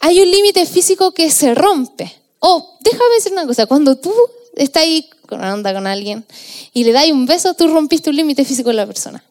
[0.00, 2.14] hay un límite físico que se rompe.
[2.40, 4.12] Oh, déjame decir una cosa, cuando tú
[4.54, 6.24] estás ahí con onda con alguien
[6.72, 9.22] y le das un beso, tú rompiste un límite físico de la persona.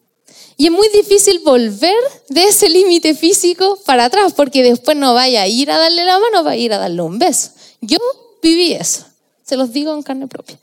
[0.56, 1.94] Y es muy difícil volver
[2.28, 6.18] de ese límite físico para atrás, porque después no vaya a ir a darle la
[6.18, 7.50] mano, va a ir a darle un beso.
[7.80, 7.98] Yo
[8.42, 9.04] viví eso,
[9.44, 10.58] se los digo en carne propia.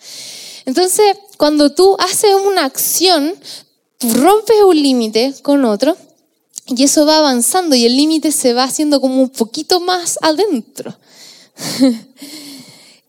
[0.65, 3.35] Entonces, cuando tú haces una acción,
[3.97, 5.95] tú rompes un límite con otro
[6.67, 10.95] y eso va avanzando y el límite se va haciendo como un poquito más adentro.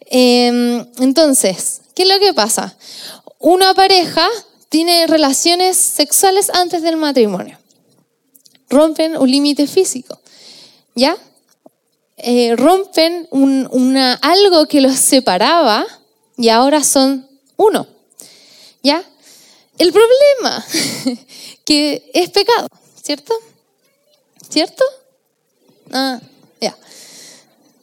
[0.09, 2.77] Em, entonces, ¿qué es lo que pasa?
[3.41, 4.29] Una pareja
[4.69, 7.59] tiene relaciones sexuales antes del matrimonio.
[8.69, 10.21] Rompen un límite físico.
[10.95, 11.17] ¿Ya?
[12.19, 15.87] Eh, rompen una, algo que los separaba
[16.37, 17.87] y ahora son uno.
[18.83, 19.03] ¿Ya?
[19.79, 20.65] El problema
[21.65, 22.69] que es pecado,
[23.03, 23.35] ¿cierto?
[24.51, 24.85] ¿Cierto?
[25.93, 26.21] Ah,
[26.61, 26.77] ya.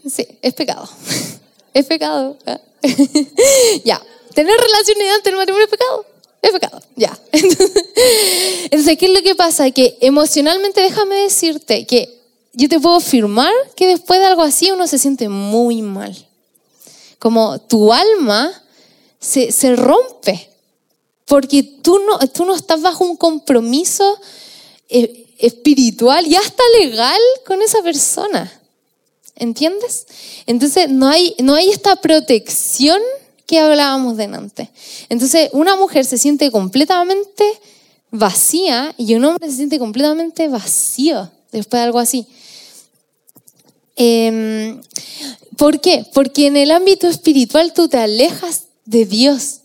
[0.07, 0.87] Sí, es pecado.
[1.73, 2.37] Es pecado.
[3.83, 4.01] ya.
[4.33, 6.05] Tener relaciones antes del matrimonio es pecado.
[6.41, 6.81] Es pecado.
[6.95, 7.17] Ya.
[7.31, 9.71] Entonces, ¿qué es lo que pasa?
[9.71, 12.19] Que emocionalmente, déjame decirte que
[12.53, 16.15] yo te puedo afirmar que después de algo así uno se siente muy mal.
[17.19, 18.51] Como tu alma
[19.19, 20.49] se, se rompe.
[21.25, 24.19] Porque tú no, tú no estás bajo un compromiso
[24.89, 28.51] eh, espiritual y hasta legal con esa persona.
[29.35, 30.05] ¿Entiendes?
[30.45, 33.01] Entonces no hay, no hay esta protección
[33.45, 34.69] que hablábamos delante.
[35.09, 37.43] Entonces una mujer se siente completamente
[38.11, 42.27] vacía y un hombre se siente completamente vacío después de algo así.
[43.95, 44.81] Em,
[45.57, 46.05] ¿Por qué?
[46.13, 49.59] Porque en el ámbito espiritual tú te alejas de Dios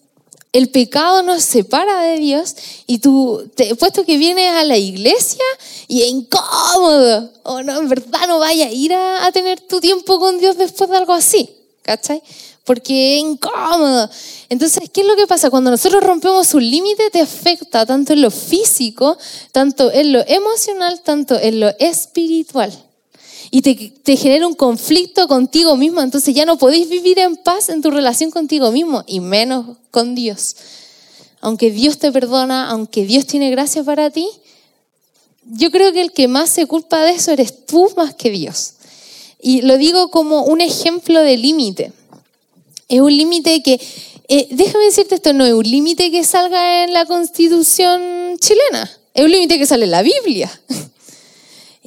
[0.52, 2.54] el pecado nos separa de Dios
[2.87, 5.44] y tú, te, puesto que vienes a la iglesia
[5.87, 10.18] y es incómodo, o no, en verdad no vaya a ir a, tener tu tiempo
[10.18, 11.50] con Dios después de algo así,
[11.82, 12.22] ¿cachai?
[12.64, 14.11] Porque es incómodo.
[14.48, 15.48] Entonces, ¿qué es lo que pasa?
[15.48, 19.16] Cuando nosotros rompemos un límite, te afecta tanto en lo físico,
[19.52, 22.88] tanto en lo emocional, tanto en lo espiritual
[23.50, 27.80] y te, genera un conflicto contigo mismo, entonces ya no podéis vivir en paz en
[27.80, 30.56] tu relación contigo mismo y menos con Dios.
[31.40, 34.28] Aunque Dios te perdona, aunque Dios tiene gracia para ti,
[35.44, 38.74] yo creo que el que más se culpa de eso eres tú más que Dios.
[39.40, 41.92] Y lo digo como un ejemplo de límite.
[42.88, 43.80] Es un límite que,
[44.28, 49.24] eh, déjame decirte esto, no es un límite que salga en la constitución chilena, es
[49.24, 50.50] un límite que sale en la Biblia.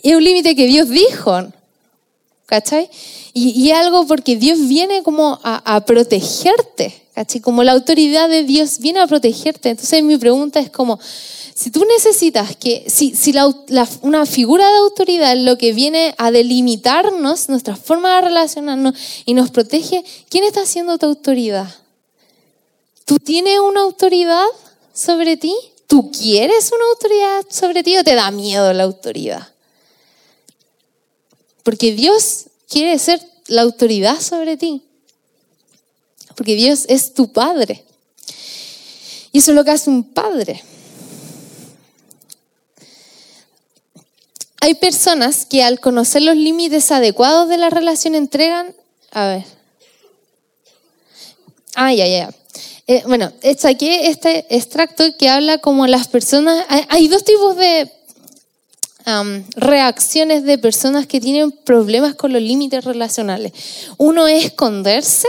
[0.04, 1.48] Es un límite que Dios dijo,
[2.46, 2.90] ¿cachai?
[3.34, 7.40] Y, y algo porque Dios viene como a, protegerte, ¿cachai?
[7.40, 9.70] Como la autoridad de Dios viene a protegerte.
[9.70, 11.00] Entonces mi pregunta es como,
[11.54, 13.14] si tú necesitas que, si,
[14.02, 19.52] una figura de autoridad lo que viene a delimitarnos, nuestra forma de relacionarnos y nos
[19.52, 21.68] protege, ¿quién está haciendo tu autoridad?
[23.06, 24.46] ¿Tú tienes una autoridad
[24.94, 25.54] sobre ti?
[25.88, 29.52] ¿Tú quieres una autoridad sobre ti o te da miedo la autoridad?
[31.64, 34.82] Porque Dios quiere ser la autoridad sobre ti.
[36.36, 37.84] Porque Dios es tu padre.
[39.32, 40.64] Y eso es lo que hace un padre.
[44.64, 48.76] Hay personas que al conocer los límites adecuados de la relación entregan,
[49.12, 49.46] a ver.
[51.76, 52.30] Ah, ya, ya.
[52.88, 53.32] Eh, bueno,
[53.64, 56.66] aquí este extracto que habla como las personas.
[56.90, 57.92] hay dos tipos de
[59.56, 63.52] reacciones de personas que tienen problemas con los límites relacionales.
[63.98, 65.28] Uno es esconderse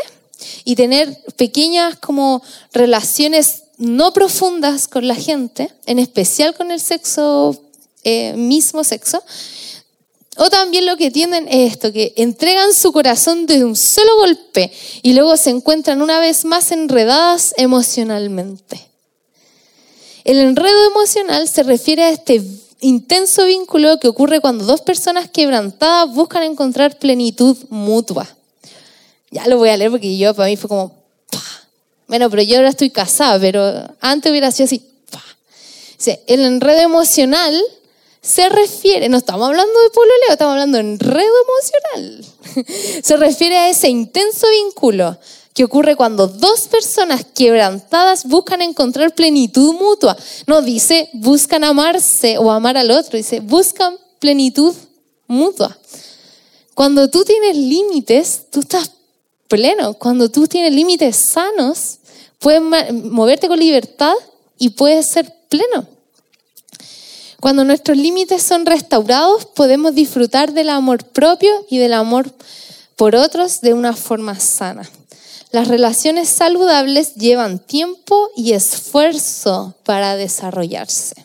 [0.65, 2.43] y tener pequeñas como
[2.73, 7.61] relaciones no profundas con la gente, en especial con el sexo,
[8.05, 9.23] eh, mismo sexo,
[10.39, 14.73] O también lo que tienden es esto, que entregan su corazón de un solo golpe
[15.03, 18.81] y luego se encuentran una vez más enredadas emocionalmente.
[20.25, 22.41] El enredo emocional se refiere a este
[22.83, 28.29] intenso vínculo que ocurre cuando dos personas quebrantadas buscan encontrar plenitud mutua.
[29.31, 30.93] Ya lo voy a leer porque yo para mí fue como,
[32.09, 34.83] bueno, pero yo ahora estoy casada, pero antes hubiera sido así.
[36.27, 37.59] el enredo emocional
[38.21, 42.25] se refiere, no estamos hablando de pololeo, estamos hablando de enredo emocional.
[43.03, 45.17] se refiere a ese intenso vínculo
[45.55, 50.17] que ocurre cuando dos personas quebrantadas buscan encontrar plenitud mutua.
[50.47, 54.75] No dice buscan amarse o amar al otro, dice buscan plenitud
[55.27, 55.77] mutua.
[56.75, 58.91] Cuando tú tienes límites, tú estás
[59.49, 59.95] pleno.
[59.95, 61.99] Cuando tú tienes límites sanos,
[62.39, 64.15] puedes moverte con libertad
[64.59, 65.87] y puedes ser pleno.
[67.41, 72.33] Cuando nuestros límites son restaurados, podemos disfrutar del amor propio y del amor
[72.97, 74.89] por otros de una forma sana.
[75.53, 81.25] Las relaciones saludables llevan tiempo y esfuerzo para desarrollarse.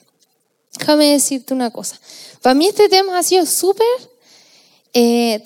[0.77, 1.99] Déjame decirte una cosa.
[2.41, 3.87] Para mí este tema ha sido súper
[4.93, 5.41] eh,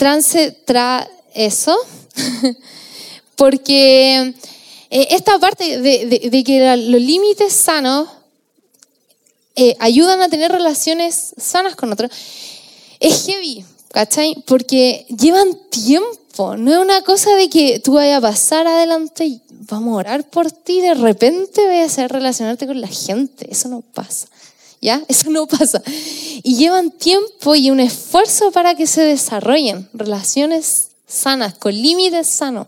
[0.65, 1.77] tra eso,
[3.35, 4.33] porque
[4.89, 8.09] eh, esta parte de que los límites sanos
[9.55, 12.09] eh, ayudan a tener relaciones sanas con otros,
[12.99, 14.35] es heavy, ¿cachai?
[14.47, 19.41] Porque llevan tiempo, no es una cosa de que tú vayas a pasar adelante y
[19.49, 23.81] vamos a orar por ti, de repente vayas a relacionarte con la gente, eso no
[23.81, 24.27] pasa.
[24.83, 24.99] ¿Ya?
[25.07, 25.79] Eso no pasa.
[26.41, 32.65] Y llevan tiempo y un esfuerzo para que se desarrollen relaciones sanas, con límites sanos.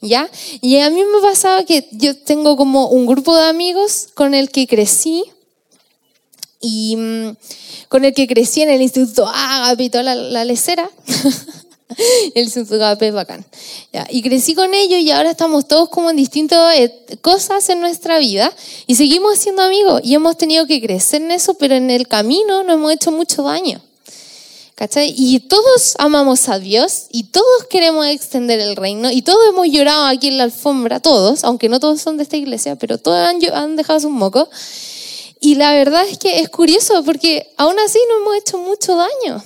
[0.00, 0.30] ¿Ya?
[0.62, 4.50] Y a mí me pasaba que yo tengo como un grupo de amigos con el
[4.50, 5.24] que crecí,
[6.62, 7.36] y mm,
[7.88, 10.54] con el que crecí en el Instituto Agape y toda la, la.
[12.34, 13.44] el Agape es bacán.
[14.10, 18.18] Y crecí con ellos y ahora estamos todos como en distintas eh, cosas en nuestra
[18.18, 18.52] vida
[18.86, 22.62] y seguimos siendo amigos y hemos tenido que crecer en eso, pero en el camino
[22.62, 23.80] nos hemos hecho mucho daño.
[24.74, 25.14] ¿Cachai?
[25.16, 30.06] Y todos amamos a Dios y todos queremos extender el reino y todos hemos llorado
[30.06, 33.38] aquí en la alfombra, todos, aunque no todos son de esta iglesia, pero todos han,
[33.52, 34.48] han dejado su moco.
[35.40, 39.42] Y la verdad es que es curioso porque aún así no hemos hecho mucho daño.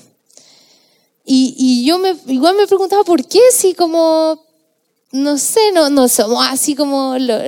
[1.26, 4.40] Y, y yo me, igual me preguntaba por qué, si como,
[5.12, 7.38] no sé, no, no somos así como, lo,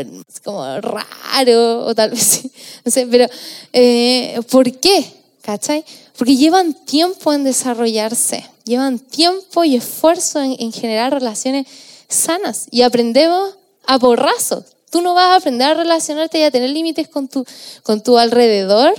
[0.44, 2.50] como raro, o tal vez sí,
[2.84, 3.26] no sé, pero
[3.72, 5.04] eh, ¿por qué?
[5.42, 5.84] ¿Cachai?
[6.16, 11.66] Porque llevan tiempo en desarrollarse, llevan tiempo y esfuerzo en, en generar relaciones
[12.08, 13.54] sanas y aprendemos
[13.86, 14.64] a porrazos.
[14.90, 17.46] Tú no vas a aprender a relacionarte y a tener límites con tu,
[17.82, 18.94] con tu alrededor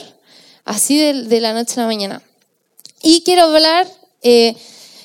[0.69, 2.21] así de, la noche a la mañana.
[3.01, 3.87] Y quiero hablar,
[4.21, 4.55] eh,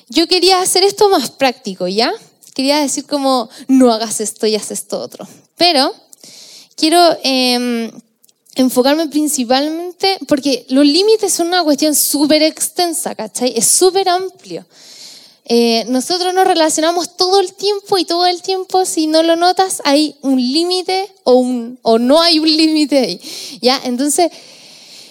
[0.09, 2.13] yo quería hacer esto más práctico, ¿ya?
[2.53, 5.27] Quería decir como, no hagas esto y haz esto otro.
[5.57, 5.93] Pero
[6.75, 7.91] quiero em,
[8.55, 13.53] enfocarme principalmente, porque los límites son una cuestión súper extensa, ¿cachai?
[13.57, 14.65] Es súper amplio.
[15.47, 19.81] Eh, nosotros nos relacionamos todo el tiempo y todo el tiempo, si no lo notas,
[19.85, 23.21] hay un límite o, un, o no hay un límite ahí.
[23.61, 23.79] ¿ya?
[23.83, 24.31] Entonces,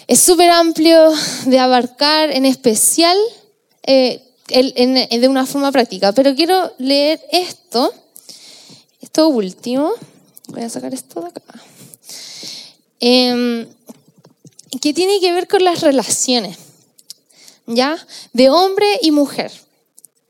[0.09, 1.13] es súper amplio
[1.47, 3.17] de abarcar, en especial
[3.87, 6.13] eh, de una forma práctica.
[6.13, 7.93] Pero quiero leer esto,
[9.01, 9.93] esto último.
[10.49, 11.43] Voy a sacar esto de acá.
[13.01, 13.67] Em,
[14.81, 16.57] que tiene que ver con las relaciones,
[17.67, 17.97] ¿ya?
[18.33, 19.53] De hombre y mujer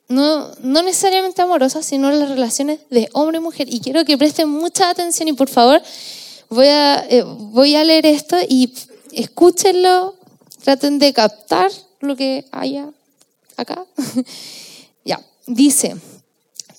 [0.08, 3.72] no, no necesariamente amorosas, sino las relaciones de hombre y mujer.
[3.72, 5.82] Y quiero que presten mucha atención y por favor
[6.50, 8.72] voy a, eh, voy a leer esto y
[9.12, 10.14] escúchenlo,
[10.62, 12.90] traten de captar lo que haya
[13.56, 13.84] acá.
[15.04, 15.96] ya, dice,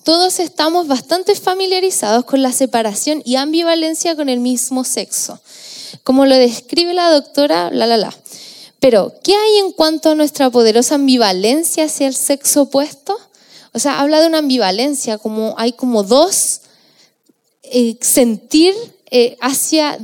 [0.04, 5.40] todos estamos bastante familiarizados con la separación y ambivalencia con el mismo sexo,
[6.04, 8.16] como lo describe la doctora La La La.
[8.80, 13.18] Pero, ¿qué hay en cuanto a nuestra poderosa ambivalencia hacia el sexo opuesto?
[13.74, 16.62] O sea, habla de una ambivalencia, como hay como dos
[17.64, 18.76] eh, sentir
[19.10, 19.98] eh, hacia,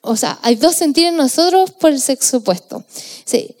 [0.00, 2.84] o sea, hay dos sentir en nosotros por el sexo opuesto.
[3.26, 3.54] Sí.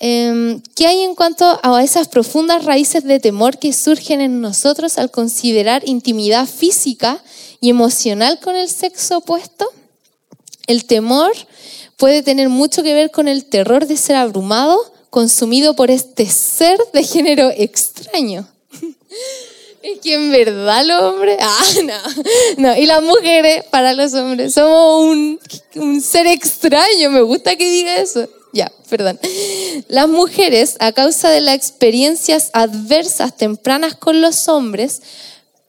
[0.00, 4.96] Em, ¿Qué hay en cuanto a esas profundas raíces de temor que surgen en nosotros
[4.96, 7.20] al considerar intimidad física
[7.60, 9.68] y emocional con el sexo opuesto?
[10.68, 11.32] El temor
[11.96, 14.78] puede tener mucho que ver con el terror de ser abrumado,
[15.10, 18.46] consumido por este ser de género extraño.
[19.80, 24.52] Es que en verdad los hombres, ah, no, no, y las mujeres para los hombres
[24.52, 25.40] somos un,
[25.76, 29.18] un ser extraño, me gusta que diga eso, ya, perdón.
[29.88, 35.02] Las mujeres, a causa de las experiencias adversas tempranas con los hombres,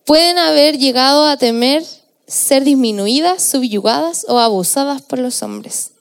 [0.06, 1.84] pueden haber llegado a temer
[2.28, 5.92] ser disminuidas, subyugadas o abusadas por los hombres.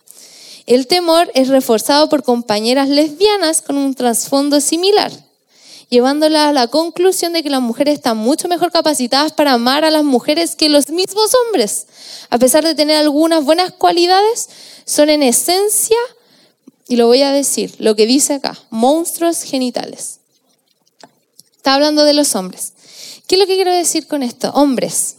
[0.66, 5.10] El temor es reforzado por compañeras lesbianas con un trasfondo similar,
[5.88, 9.90] llevándolas a la conclusión de que las mujeres están mucho mejor capacitadas para amar a
[9.90, 11.86] las mujeres que los mismos hombres.
[12.28, 14.50] A pesar de tener algunas buenas cualidades,
[14.84, 15.96] son en esencia,
[16.88, 20.20] y lo voy a decir, lo que dice acá, monstruos genitales.
[21.56, 22.72] Está hablando de los hombres.
[23.26, 24.50] ¿Qué es lo que quiero decir con esto?
[24.54, 25.16] Hombres,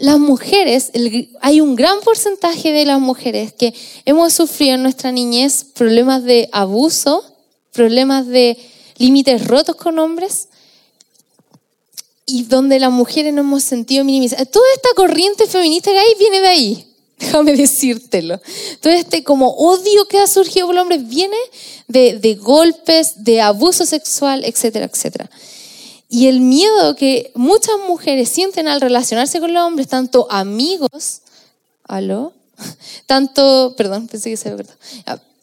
[0.00, 0.92] las mujeres,
[1.40, 3.74] hay un gran porcentaje de las mujeres que
[4.04, 7.24] hemos sufrido en nuestra niñez problemas de abuso,
[7.72, 8.56] problemas de
[8.98, 10.48] límites rotos con hombres
[12.24, 14.48] y donde las mujeres no hemos sentido minimizadas.
[14.50, 16.89] Toda esta corriente feminista que hay viene de ahí,
[17.20, 18.40] déjame decírtelo.
[18.80, 21.36] Todo este como odio que ha surgido por los hombres viene
[21.86, 25.30] de, de golpes, de abuso sexual, etcétera, etcétera.
[26.08, 31.20] Y el miedo que muchas mujeres sienten al relacionarse con los hombres, tanto amigos,
[31.84, 32.32] ¿aló?
[33.06, 34.64] Tanto, perdón, pensé que se había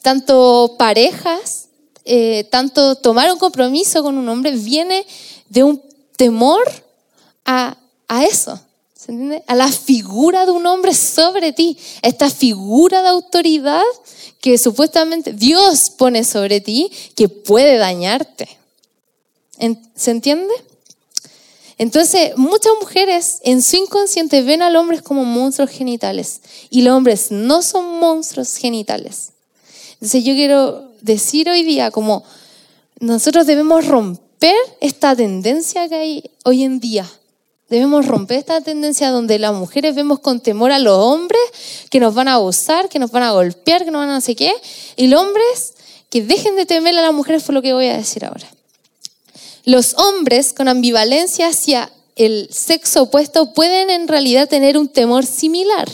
[0.02, 1.68] tanto parejas,
[2.06, 5.06] eh, tanto tomar un compromiso con un hombre, viene
[5.50, 5.82] de un
[6.16, 6.64] temor
[7.44, 7.76] a,
[8.08, 8.58] a eso,
[8.98, 9.44] ¿se entiende?
[9.48, 13.84] A la figura de un hombre sobre ti, esta figura de autoridad
[14.42, 18.50] que supuestamente Dios pone sobre ti que puede dañarte.
[19.96, 20.54] ¿Se entiende?
[21.78, 26.42] Entonces, muchas mujeres en su inconsciente ven al hombre como monstruos genitales
[26.72, 29.30] y los hombres no son monstruos genitales.
[29.94, 32.24] Entonces, yo quiero decir hoy día como
[33.00, 37.08] nosotros debemos romper esta tendencia que hay hoy en día.
[37.70, 41.42] Debemos romper esta tendencia donde las mujeres vemos con temor a los hombres
[41.90, 44.22] que nos van a abusar, que nos van a golpear, que nos van a no
[44.22, 44.54] sé qué,
[44.96, 45.74] y los hombres
[46.10, 48.48] que dejen de temer a las mujeres fue lo que voy a decir ahora.
[49.66, 55.90] Los hombres con ambivalencia hacia el sexo opuesto pueden en realidad tener un temor similar.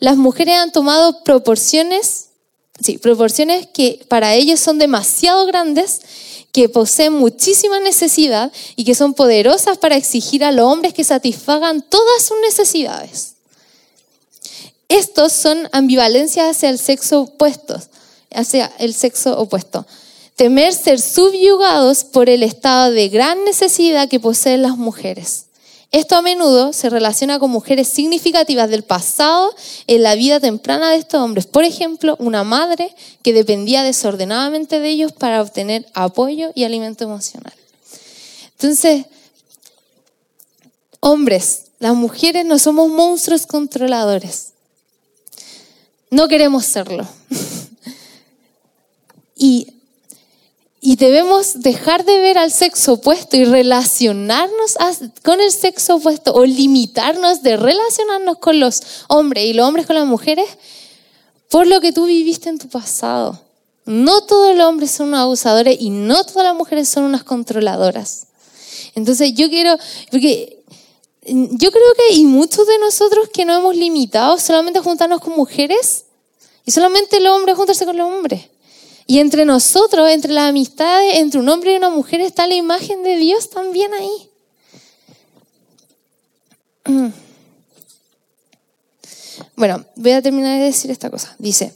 [0.00, 2.26] Las mujeres han tomado proporciones,
[2.80, 6.00] sí, proporciones que para ellos son demasiado grandes,
[6.52, 11.82] que poseen muchísima necesidad y que son poderosas para exigir a los hombres que satisfagan
[11.82, 13.34] todas sus necesidades.
[14.88, 17.80] Estos son ambivalencias hacia el sexo opuesto,
[18.30, 19.84] hacia el sexo opuesto
[20.36, 25.43] temer ser subyugados por el estado de gran necesidad que poseen las mujeres.
[25.94, 29.54] Esto a menudo se relaciona con mujeres significativas del pasado
[29.86, 31.46] en la vida temprana de estos hombres.
[31.46, 32.92] Por ejemplo, una madre
[33.22, 37.52] que dependía desordenadamente de ellos para obtener apoyo y alimento emocional.
[38.58, 39.06] Entonces,
[40.98, 44.48] hombres, las mujeres no somos monstruos controladores.
[46.10, 47.06] No queremos serlo.
[49.36, 49.73] y
[50.86, 54.76] y debemos dejar de ver al sexo opuesto y relacionarnos
[55.22, 59.96] con el sexo opuesto o limitarnos de relacionarnos con los hombres y los hombres con
[59.96, 60.44] las mujeres
[61.48, 63.40] por lo que tú viviste en tu pasado.
[63.86, 68.26] No todos los hombres son unos abusadores y no todas las mujeres son unas controladoras.
[68.94, 69.78] Entonces yo quiero,
[70.10, 70.64] porque
[71.26, 75.34] yo creo que hay muchos de nosotros que no hemos limitado solamente a juntarnos con
[75.34, 76.04] mujeres
[76.66, 78.50] y solamente los hombres juntarse con los hombres.
[79.06, 83.02] Y entre nosotros, entre las amistades, entre un hombre y una mujer, está la imagen
[83.02, 84.30] de Dios también ahí.
[89.56, 91.36] Bueno, voy a terminar de decir esta cosa.
[91.38, 91.72] Dice,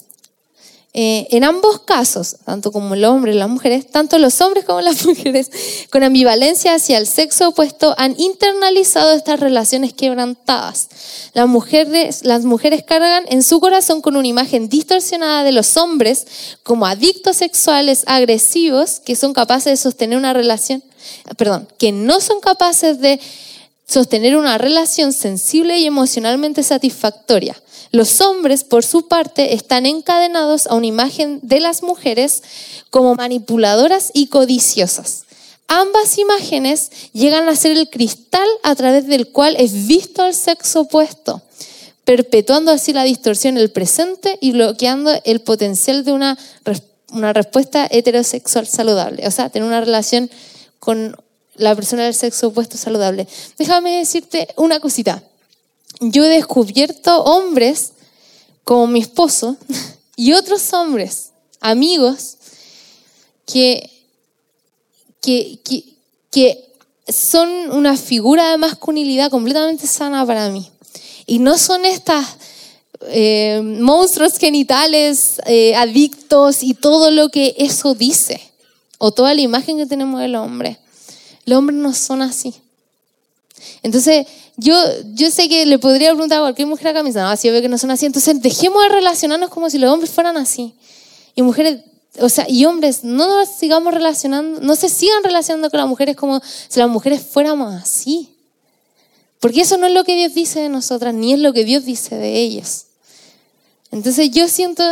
[1.00, 4.80] eh, en ambos casos, tanto como el hombre y las mujeres, tanto los hombres como
[4.80, 5.48] las mujeres,
[5.92, 10.88] con ambivalencia hacia el sexo opuesto, han internalizado estas relaciones quebrantadas.
[11.34, 16.26] Las mujeres, las mujeres cargan en su corazón con una imagen distorsionada de los hombres
[16.64, 20.82] como adictos sexuales agresivos que son capaces de sostener una relación,
[21.36, 23.20] perdón, que no son capaces de
[23.86, 27.54] sostener una relación sensible y emocionalmente satisfactoria
[27.90, 32.42] los hombres, por su parte, están encadenados a una imagen de las mujeres
[32.90, 35.24] como manipuladoras y codiciosas.
[35.68, 40.82] Ambas imágenes llegan a ser el cristal a través del cual es visto el sexo
[40.82, 41.42] opuesto,
[42.04, 46.38] perpetuando así la distorsión en el presente y bloqueando el potencial de una,
[47.12, 49.26] una respuesta heterosexual saludable.
[49.26, 50.30] O sea, tener una relación
[50.78, 51.16] con
[51.56, 53.26] la persona del sexo opuesto saludable.
[53.58, 55.22] Déjame decirte una cosita
[56.00, 57.92] yo he descubierto hombres
[58.64, 59.56] como mi esposo
[60.16, 61.30] y otros hombres,
[61.60, 62.36] amigos,
[63.46, 63.90] que,
[65.20, 65.58] que,
[66.30, 66.64] que,
[67.08, 70.70] son una figura de masculinidad completamente sana para mí.
[71.24, 72.36] Y no son estas
[73.06, 78.42] eh, monstruos genitales, eh, adictos y todo lo que eso dice,
[78.98, 80.78] o toda la imagen que tenemos del hombre.
[81.46, 82.54] Los hombres no son así.
[83.82, 84.74] Entonces, yo,
[85.14, 87.62] yo sé que le podría preguntar a cualquier mujer acá, me dice, no, así veo
[87.62, 88.06] que no son así.
[88.06, 90.74] Entonces, dejemos de relacionarnos como si los hombres fueran así.
[91.34, 91.80] Y mujeres,
[92.20, 96.16] o sea, y hombres, no nos sigamos relacionando, no se sigan relacionando con las mujeres
[96.16, 98.34] como si las mujeres fuéramos así.
[99.40, 101.84] Porque eso no es lo que Dios dice de nosotras, ni es lo que Dios
[101.84, 102.86] dice de ellas.
[103.90, 104.82] Entonces yo siento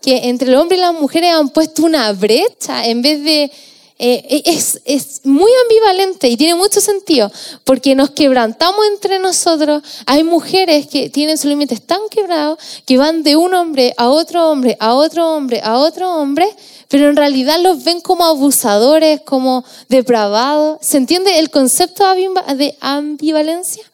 [0.00, 3.50] que entre el hombre y las mujeres han puesto una brecha en vez de...
[3.96, 7.30] Eh, es, es, muy ambivalente y tiene mucho sentido
[7.62, 9.82] porque nos quebrantamos entre nosotros.
[10.06, 14.50] Hay mujeres que tienen sus límites tan quebrados que van de un hombre a otro
[14.50, 16.48] hombre, a otro hombre, a otro hombre,
[16.88, 20.78] pero en realidad los ven como abusadores, como depravados.
[20.80, 23.84] ¿Se entiende el concepto de ambivalencia?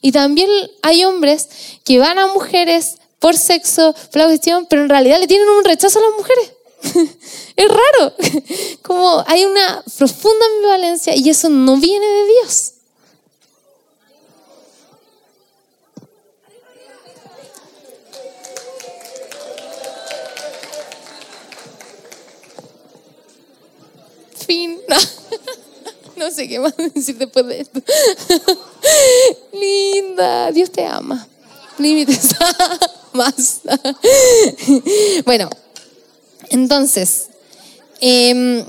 [0.00, 0.48] Y también
[0.80, 1.48] hay hombres
[1.84, 5.64] que van a mujeres por sexo, por la cuestión, pero en realidad le tienen un
[5.64, 6.52] rechazo a las mujeres.
[7.56, 8.14] es raro.
[8.82, 12.72] Como hay una profunda ambivalencia y eso no viene de Dios.
[24.46, 24.80] Fin.
[26.16, 27.80] No sé qué más decir después de esto.
[29.54, 31.26] Linda, Dios te ama.
[31.78, 32.34] Límites.
[33.14, 33.60] más.
[35.24, 35.48] bueno,
[36.50, 37.28] entonces,
[38.00, 38.64] em,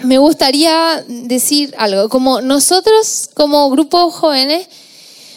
[0.00, 2.08] me gustaría decir algo.
[2.08, 4.66] Como nosotros, como grupo jóvenes,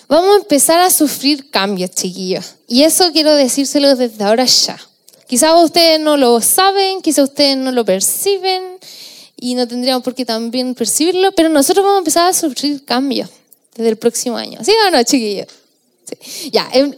[0.07, 2.55] vamos a empezar a sufrir cambios, chiquillos.
[2.67, 4.79] Y eso quiero decírselo desde ahora ya.
[5.27, 8.77] Quizás ustedes no lo saben, quizás ustedes no lo perciben
[9.39, 13.29] y no tendríamos por qué también percibirlo, pero nosotros vamos a empezar a sufrir cambios
[13.75, 14.59] desde el próximo año.
[14.63, 15.47] ¿Sí o no, chiquillos?
[16.51, 16.93] Ya, em,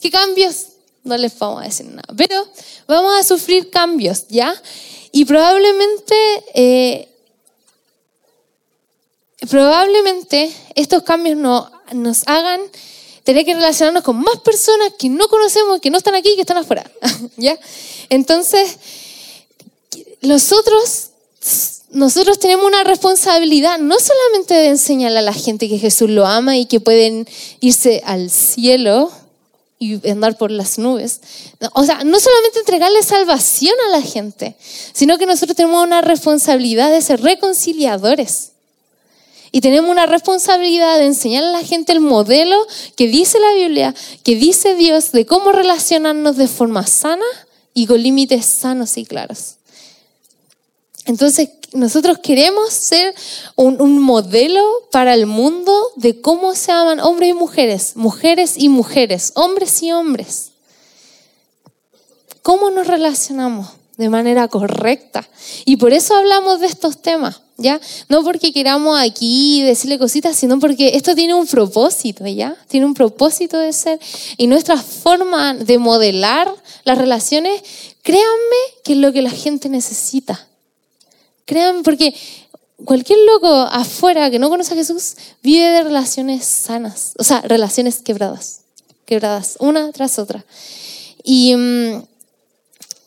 [0.00, 0.66] ¿qué cambios?
[1.08, 2.14] No les vamos a decir nada.
[2.16, 2.46] Pero
[2.86, 4.54] vamos a sufrir cambios, ¿ya?
[5.10, 6.14] Y probablemente,
[6.54, 7.08] eh,
[9.50, 12.60] probablemente estos cambios no, nos hagan
[13.24, 16.56] tener que relacionarnos con más personas que no conocemos, que no están aquí, que están
[16.56, 16.90] afuera,
[17.36, 17.58] ¿ya?
[18.08, 18.78] Entonces,
[20.22, 21.10] nosotros,
[21.90, 26.56] nosotros tenemos una responsabilidad no solamente de enseñar a la gente que Jesús lo ama
[26.56, 27.28] y que pueden
[27.60, 29.10] irse al cielo,
[29.78, 31.20] y andar por las nubes.
[31.72, 34.56] O sea, no solamente entregarle salvación a la gente,
[34.92, 38.52] sino que nosotros tenemos una responsabilidad de ser reconciliadores.
[39.50, 42.56] Y tenemos una responsabilidad de enseñar a la gente el modelo
[42.96, 47.24] que dice la Biblia, que dice Dios de cómo relacionarnos de forma sana
[47.72, 49.57] y con límites sanos y claros.
[51.08, 53.14] Entonces, nosotros queremos ser
[53.56, 59.32] un, modelo para el mundo de cómo se aman hombres y mujeres, mujeres y mujeres,
[59.34, 60.50] hombres y hombres.
[62.42, 65.26] ¿Cómo nos relacionamos de manera correcta?
[65.64, 67.80] Y por eso hablamos de estos temas, ¿ya?
[68.10, 72.54] No porque queramos aquí decirle cositas, sino porque esto tiene un propósito, ¿ya?
[72.68, 73.98] Tiene un propósito de ser.
[74.36, 76.54] Y nuestra forma de modelar
[76.84, 77.62] las relaciones,
[78.02, 80.47] créanme que es lo que la gente necesita.
[81.48, 82.14] Crean, porque
[82.84, 88.02] cualquier loco afuera que no conoce a Jesús vive de relaciones sanas, o sea, relaciones
[88.02, 88.60] quebradas,
[89.06, 90.44] quebradas, una tras otra.
[91.24, 92.02] Y, mm,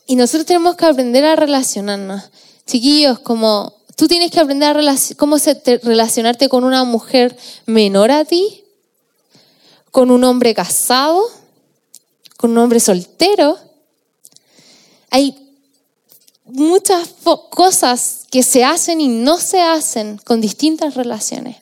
[0.08, 2.30] y nosotros tenemos que aprender a relacionarnos.
[2.66, 5.36] Chiquillos, como tú tienes que aprender a cómo
[5.84, 7.36] relacionarte con una mujer
[7.66, 8.64] menor a ti,
[9.92, 11.22] con un hombre casado,
[12.36, 13.56] con un hombre soltero.
[15.10, 15.41] Hay
[16.52, 17.08] muchas
[17.50, 21.56] cosas que se hacen y no se hacen con distintas relaciones.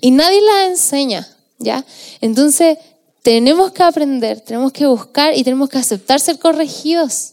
[0.00, 1.84] Y nadie las enseña, ¿ya?
[2.20, 2.78] Entonces,
[3.22, 7.32] tenemos que aprender, tenemos que buscar y tenemos que aceptar ser corregidos,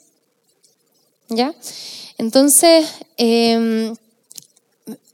[1.29, 1.53] ¿ya?
[2.17, 2.87] Entonces,
[3.17, 3.95] em,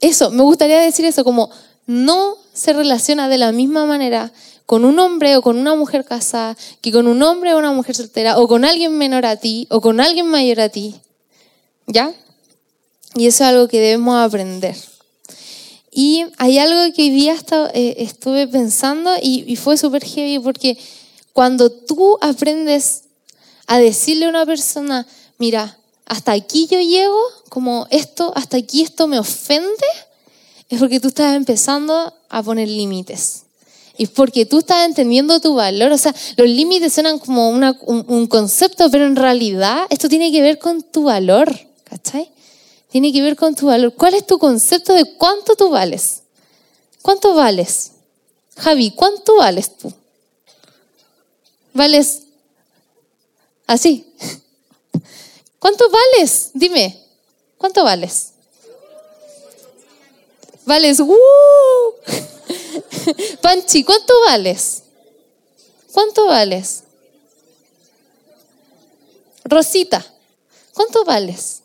[0.00, 1.50] eso, me gustaría decir eso, como
[1.86, 4.32] no se relaciona de la misma manera
[4.66, 7.96] con un hombre o con una mujer casada que con un hombre o una mujer
[7.96, 10.94] soltera o con alguien menor a ti o con alguien mayor a ti.
[11.90, 12.14] ¿Ya?
[13.14, 14.76] Y eso es algo que debemos aprender.
[15.90, 17.36] Y hay algo que hoy día
[17.74, 20.78] eh, estuve pensando y, fue súper heavy porque
[21.32, 23.02] cuando tú aprendes
[23.66, 25.06] a decirle a una persona,
[25.38, 27.18] mira, hasta aquí yo llego,
[27.48, 29.86] como esto, hasta aquí esto me ofende,
[30.68, 33.42] es porque tú estás empezando a poner límites.
[33.98, 35.92] Y porque tú estás entendiendo tu valor.
[35.92, 40.58] O sea, los límites suenan como un concepto, pero en realidad esto tiene que ver
[40.58, 41.69] con tu valor.
[41.90, 42.32] ¿Cachai?
[42.90, 43.94] Tiene que ver con tu valor.
[43.94, 46.22] ¿Cuál es tu concepto de cuánto tú vales?
[47.02, 47.92] ¿Cuánto vales?
[48.56, 49.92] Javi, ¿cuánto vales tú?
[51.74, 52.22] ¿Vales
[53.70, 54.04] Así.
[55.60, 56.50] ¿Cuánto vales?
[56.54, 57.06] Dime,
[57.56, 58.32] ¿cuánto vales?
[60.64, 61.14] Vales, ¡uh!
[63.40, 64.82] Panchi, ¿cuánto vales?
[65.92, 66.82] ¿Cuánto vales?
[69.44, 70.04] Rosita,
[70.74, 71.59] ¿cuánto vales?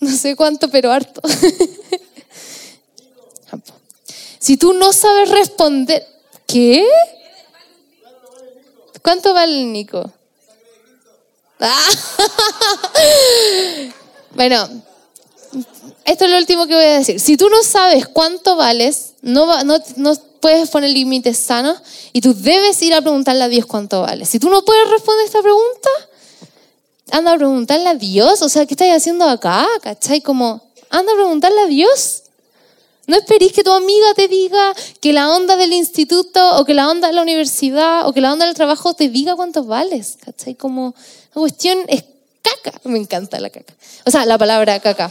[0.00, 1.20] No sé cuánto, pero harto.
[4.38, 6.06] si tú no sabes responder,
[6.46, 6.86] ¿qué?
[9.02, 10.10] ¿Cuánto vale el Nico?
[14.34, 14.68] bueno,
[16.06, 17.20] esto es lo último que voy a decir.
[17.20, 19.46] Si tú no sabes cuánto vales, no
[20.40, 21.78] puedes poner límites sanos
[22.14, 24.30] y tú debes ir a preguntarle a Dios cuánto vales.
[24.30, 25.90] Si tú no puedes responder esta pregunta,
[27.12, 28.42] anda a preguntarle a Dios.
[28.42, 29.66] O sea, ¿qué estás haciendo acá?
[29.82, 30.20] ¿Cachai?
[30.20, 32.22] Como, anda a preguntarle a Dios.
[33.06, 36.88] No esperéis que tu amiga te diga que la onda del instituto o que la
[36.88, 40.16] onda de la universidad o que la onda del trabajo te diga cuánto vales.
[40.24, 40.54] ¿Cachai?
[40.54, 40.94] Como
[41.34, 42.04] la cuestión es
[42.42, 42.78] caca.
[42.84, 43.74] Me encanta la caca.
[44.04, 45.10] O sea, la palabra caca.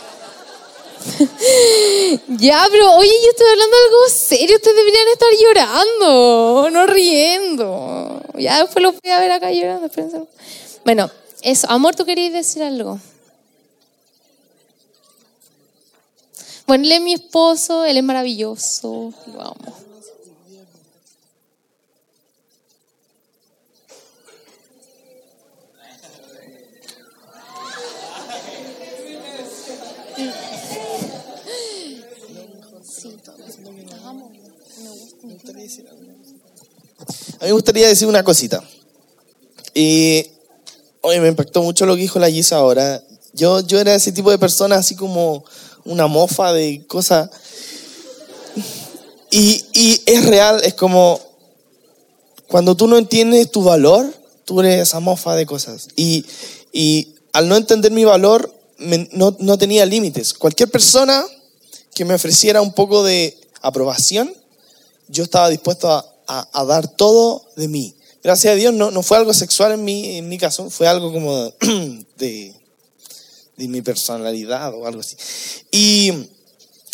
[2.28, 4.56] ya, pero oye, yo estoy hablando de algo serio.
[4.56, 8.22] Ustedes deberían estar llorando, no riendo.
[8.38, 9.90] Ya después lo voy a ver acá llorando.
[10.86, 11.12] Bueno,
[11.42, 11.70] eso.
[11.70, 13.00] Amor, ¿tú querías decir algo?
[16.68, 19.80] Bueno, él es mi esposo, él es maravilloso, lo amo.
[37.40, 38.62] A mí me gustaría decir una cosita.
[39.74, 40.39] Y
[41.02, 43.04] hoy me impactó mucho lo que dijo la Gisa ahora.
[43.34, 45.44] Yo, yo era ese tipo de persona así como
[45.86, 47.30] una mofa de cosas.
[49.32, 51.20] Y, y es real, es como
[52.50, 54.12] cuando tú no entiendes tu valor,
[54.44, 55.88] tú eres esa mofa de cosas.
[55.96, 56.26] Y,
[56.74, 58.54] y al no entender mi valor,
[59.12, 60.34] no, no, tenía límites.
[60.34, 61.24] Cualquier persona
[61.94, 64.34] que me ofreciera un poco de aprobación,
[65.08, 67.94] yo estaba dispuesto a, a, dar todo de mí.
[68.22, 71.12] Gracias a Dios no, no fue algo sexual en mi, en mi caso, fue algo
[71.14, 71.54] como
[72.18, 72.54] de,
[73.56, 75.16] de mi personalidad o algo así.
[75.72, 76.12] Y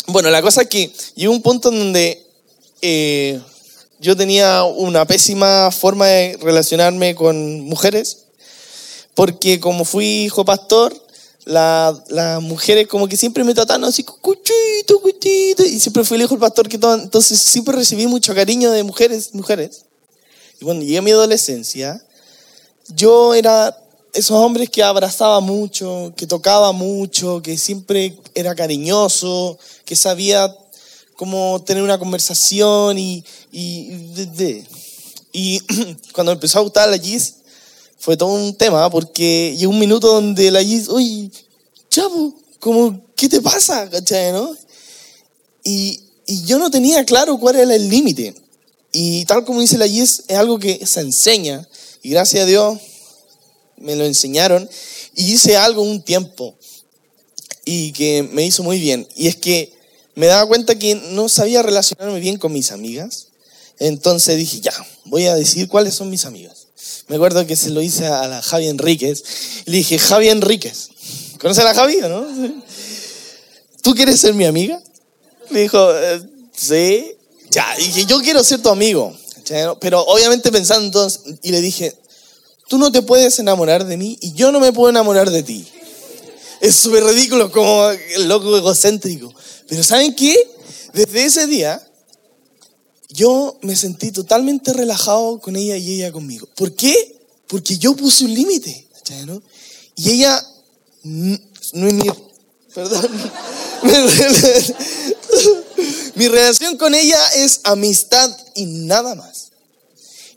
[0.06, 2.24] bueno, la cosa es que llegó un punto donde
[2.80, 3.40] eh,
[3.98, 8.26] yo tenía una pésima forma de relacionarme con mujeres,
[9.14, 10.94] porque como fui hijo pastor,
[11.44, 16.34] las mujeres como que siempre me trataban así, cuchito, cuchito, y siempre fui el hijo
[16.34, 19.85] del pastor que todo, entonces siempre recibí mucho cariño de mujeres, mujeres.
[20.60, 22.02] Y cuando llegué a mi adolescencia,
[22.94, 23.76] yo era
[24.12, 30.54] esos hombres que abrazaba mucho, que tocaba mucho, que siempre era cariñoso, que sabía
[31.16, 33.90] cómo tener una conversación y, y,
[35.32, 35.60] y
[36.12, 37.34] cuando empezó a gustar la Gis,
[37.98, 41.30] fue todo un tema porque llegó un minuto donde la Gis, uy,
[41.90, 43.88] chavo, como, ¿qué te pasa?
[43.90, 44.56] ¿Cachai, no?
[45.62, 48.34] Y, y yo no tenía claro cuál era el límite.
[48.98, 51.68] Y tal como dice la Gis, es algo que se enseña.
[52.02, 52.78] Y gracias a Dios,
[53.76, 54.66] me lo enseñaron
[55.14, 56.56] y hice algo un tiempo
[57.66, 59.06] y que me hizo muy bien.
[59.14, 59.70] Y es que
[60.14, 63.26] me daba cuenta que no sabía relacionarme bien con mis amigas.
[63.78, 64.72] Entonces dije, ya,
[65.04, 66.68] voy a decir cuáles son mis amigas.
[67.08, 69.22] Me acuerdo que se lo hice a la Javi Enríquez.
[69.66, 70.88] Le dije, Javi Enríquez.
[71.38, 72.26] ¿Conoce a la Javi no?
[73.82, 74.82] ¿Tú quieres ser mi amiga?
[75.50, 76.22] Me dijo, eh,
[76.56, 77.15] sí.
[77.56, 77.76] Ya,
[78.06, 79.16] yo quiero ser tu amigo.
[79.80, 81.96] Pero obviamente pensando entonces, y le dije,
[82.68, 85.64] Tú no te puedes enamorar de mí y yo no me puedo enamorar de ti.
[86.60, 89.32] Es súper ridículo, como el loco egocéntrico.
[89.68, 90.36] Pero ¿saben qué?
[90.92, 91.80] Desde ese día,
[93.10, 96.48] yo me sentí totalmente relajado con ella y ella conmigo.
[96.56, 97.16] ¿Por qué?
[97.46, 98.88] Porque yo puse un límite.
[99.26, 99.40] ¿no?
[99.94, 100.44] Y ella,
[101.04, 101.38] no
[101.72, 102.10] mi...
[102.74, 103.08] Perdón.
[106.16, 109.48] mi relación con ella es amistad y nada más.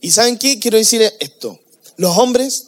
[0.02, 0.60] ¿Y saben qué?
[0.60, 1.58] Quiero decir esto.
[1.96, 2.66] Los hombres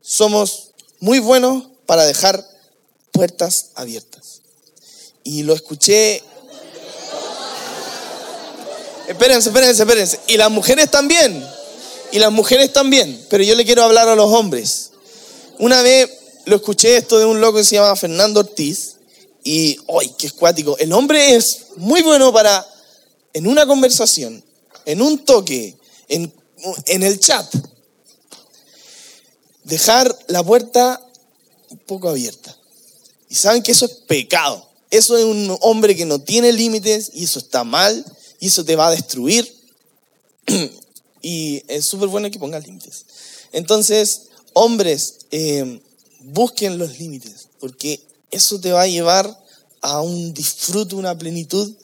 [0.00, 2.48] somos muy buenos para dejar
[3.10, 4.42] puertas abiertas.
[5.24, 6.22] Y lo escuché.
[9.08, 10.20] Espérense, espérense, espérense.
[10.28, 11.44] Y las mujeres también.
[12.12, 13.26] Y las mujeres también.
[13.28, 14.92] Pero yo le quiero hablar a los hombres.
[15.58, 16.10] Una vez
[16.44, 18.93] lo escuché esto de un loco que se llama Fernando Ortiz.
[19.44, 20.76] Y, ¡ay, qué escuático!
[20.78, 22.66] El hombre es muy bueno para,
[23.32, 24.42] en una conversación,
[24.86, 25.76] en un toque,
[26.08, 26.32] en,
[26.86, 27.46] en el chat,
[29.64, 31.00] dejar la puerta
[31.68, 32.56] un poco abierta.
[33.28, 34.66] Y saben que eso es pecado.
[34.90, 38.04] Eso es un hombre que no tiene límites y eso está mal
[38.38, 39.52] y eso te va a destruir.
[41.22, 43.04] y es súper bueno que pongas límites.
[43.52, 45.80] Entonces, hombres, eh,
[46.20, 48.00] busquen los límites, porque
[48.34, 49.38] eso te va a llevar
[49.80, 51.74] a un disfrute, una plenitud.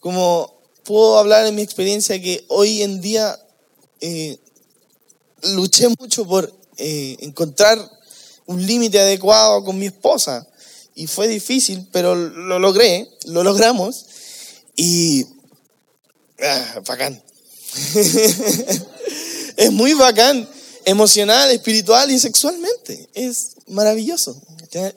[0.00, 0.52] Como
[0.84, 3.38] puedo hablar en mi experiencia que hoy en día
[4.00, 4.38] eh,
[5.54, 7.78] luché mucho por eh, encontrar
[8.46, 10.46] un límite adecuado con mi esposa.
[10.94, 14.06] Y fue difícil, pero lo logré, lo logramos.
[14.76, 15.24] Y...
[16.42, 17.22] Ah, bacán.
[19.56, 20.48] es muy bacán,
[20.84, 23.08] emocional, espiritual y sexualmente.
[23.14, 24.40] Es maravilloso.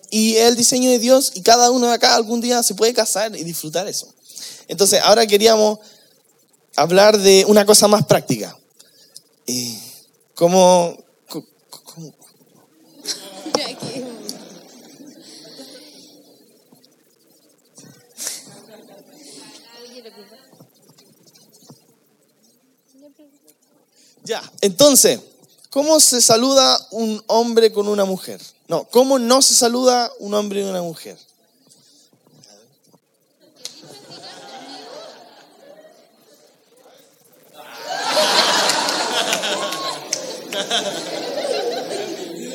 [0.10, 3.36] Y el diseño de Dios y cada uno de acá algún día se puede casar
[3.36, 4.14] y disfrutar eso.
[4.68, 5.80] Entonces, ahora queríamos
[6.76, 8.58] hablar de una cosa más práctica.
[9.48, 9.80] Eh,
[10.34, 10.98] ¿Cómo,
[24.26, 25.20] Ya, entonces,
[25.70, 28.42] ¿cómo se saluda un hombre con una mujer?
[28.68, 31.18] No, ¿cómo no se saluda un hombre y una mujer?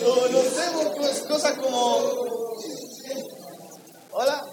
[0.00, 1.98] No, no sé, cosas como...
[4.10, 4.46] Hola.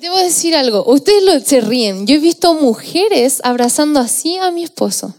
[0.00, 2.06] Debo decir algo, ustedes lo, se ríen.
[2.06, 5.14] Yo he visto mujeres abrazando así a mi esposo.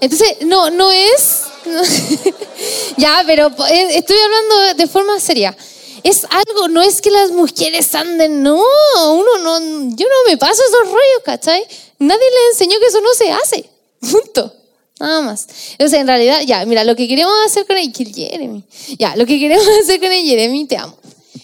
[0.00, 1.42] Entonces, no, no es...
[2.96, 5.56] ya, pero eh, estoy hablando de forma seria.
[6.02, 9.60] Es algo, no es que las mujeres anden, no, uno no,
[9.94, 11.66] yo no me paso esos rollos, ¿cachai?
[11.98, 13.68] Nadie le enseñó que eso no se hace,
[14.00, 14.54] punto.
[14.98, 15.46] Nada más.
[15.72, 18.62] Entonces, en realidad, ya, mira, lo que queremos hacer con el Jeremy,
[18.98, 21.00] ya, lo que queremos hacer con el Jeremy, te amo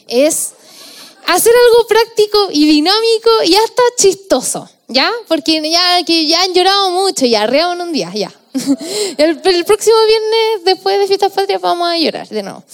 [0.07, 0.53] es
[1.27, 5.11] hacer algo práctico y dinámico y hasta chistoso, ¿ya?
[5.29, 8.33] Porque ya, que ya han llorado mucho, ya, en un día, ya.
[9.19, 12.65] El, próximo viernes, después de Fiestas Patrias, vamos a llorar de nuevo.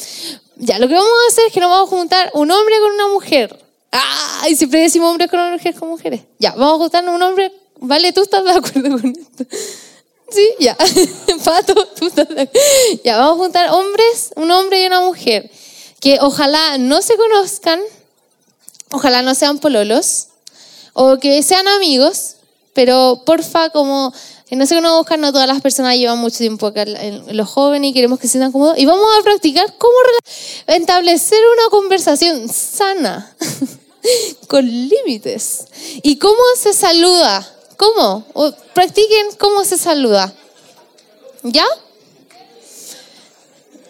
[0.57, 2.93] Ya, lo que vamos a hacer es que nos vamos a juntar un hombre con
[2.93, 3.59] una mujer.
[3.91, 4.47] ¡Ah!
[4.49, 6.23] Y siempre decimos hombres con una mujer con mujeres.
[6.39, 7.53] Ya, vamos a juntarnos un hombre.
[7.81, 9.45] Vale, ¿tú estás de acuerdo con esto?
[10.31, 10.75] Sí, ya.
[11.45, 13.01] Pato, tú estás de acuerdo.
[13.05, 15.51] Ya, vamos a juntar hombres, un hombre y una mujer
[16.01, 17.81] que ojalá no se conozcan,
[18.91, 20.29] ojalá no sean pololos,
[20.93, 22.37] o que sean amigos,
[22.75, 24.13] pero porfa, como
[24.51, 28.19] no se conozcan, no todas las personas llevan mucho tiempo acá, los jóvenes y queremos
[28.19, 29.97] que se sientan cómodos, y vamos a practicar cómo
[30.67, 33.35] establecer una conversación sana,
[34.49, 35.67] con límites,
[36.03, 38.25] y cómo se saluda, cómo,
[38.75, 40.33] practiquen cómo se saluda,
[41.43, 41.67] ¿ya?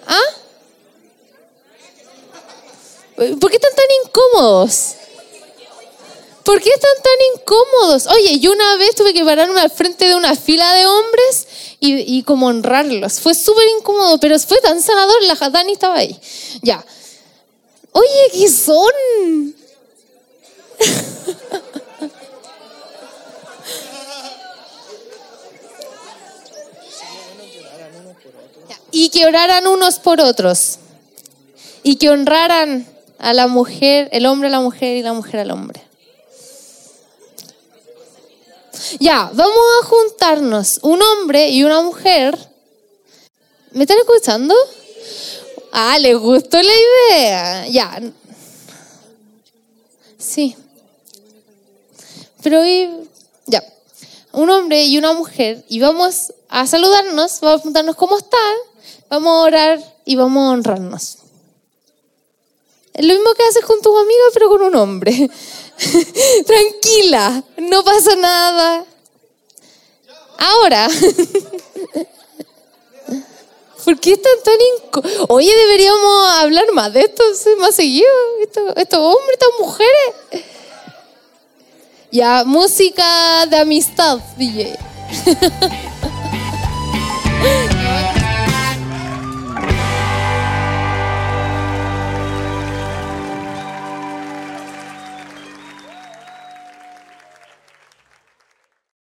[0.07, 0.21] ¿Ah?
[3.17, 4.95] ¿Por qué están tan incómodos?
[6.45, 8.07] ¿Por qué están tan incómodos?
[8.09, 11.47] Oye, yo una vez tuve que pararme al frente de una fila de hombres
[11.79, 13.21] y, como honrarlos.
[13.21, 15.23] Fue súper incómodo, pero fue tan sanador.
[15.23, 16.19] La Dani estaba ahí.
[16.63, 16.85] Ya.
[17.93, 19.55] Oye, ¿qué son?
[28.91, 30.79] y que oraran unos por otros.
[31.85, 32.87] Y que honraran
[33.19, 35.92] a la mujer, el hombre a la mujer y la mujer al hombre.
[38.99, 42.39] Ya, vamos a juntarnos un hombre y una mujer.
[43.73, 44.55] ¿Me están escuchando?
[45.73, 47.69] Ah, les gustó la idea.
[47.69, 48.01] Ya.
[50.19, 50.57] Sí.
[52.43, 52.91] Pero hoy,
[53.47, 53.63] ya.
[54.33, 55.65] Un hombre y una mujer.
[55.69, 58.57] Y vamos a saludarnos, vamos a preguntarnos cómo están,
[59.09, 61.19] vamos a orar y vamos a honrarnos.
[62.95, 65.31] Es lo mismo que haces con tus amigos, pero con un hombre.
[66.47, 68.85] Tranquila, no pasa nada.
[70.39, 70.89] Ahora.
[73.85, 75.27] ¿Por qué están tan incómodos?
[75.29, 77.25] Oye, deberíamos hablar más de esto,
[77.59, 78.07] más seguido.
[78.77, 80.15] Estos, hombres, estas mujeres.
[82.13, 84.79] Ya, música de amistad, DJ.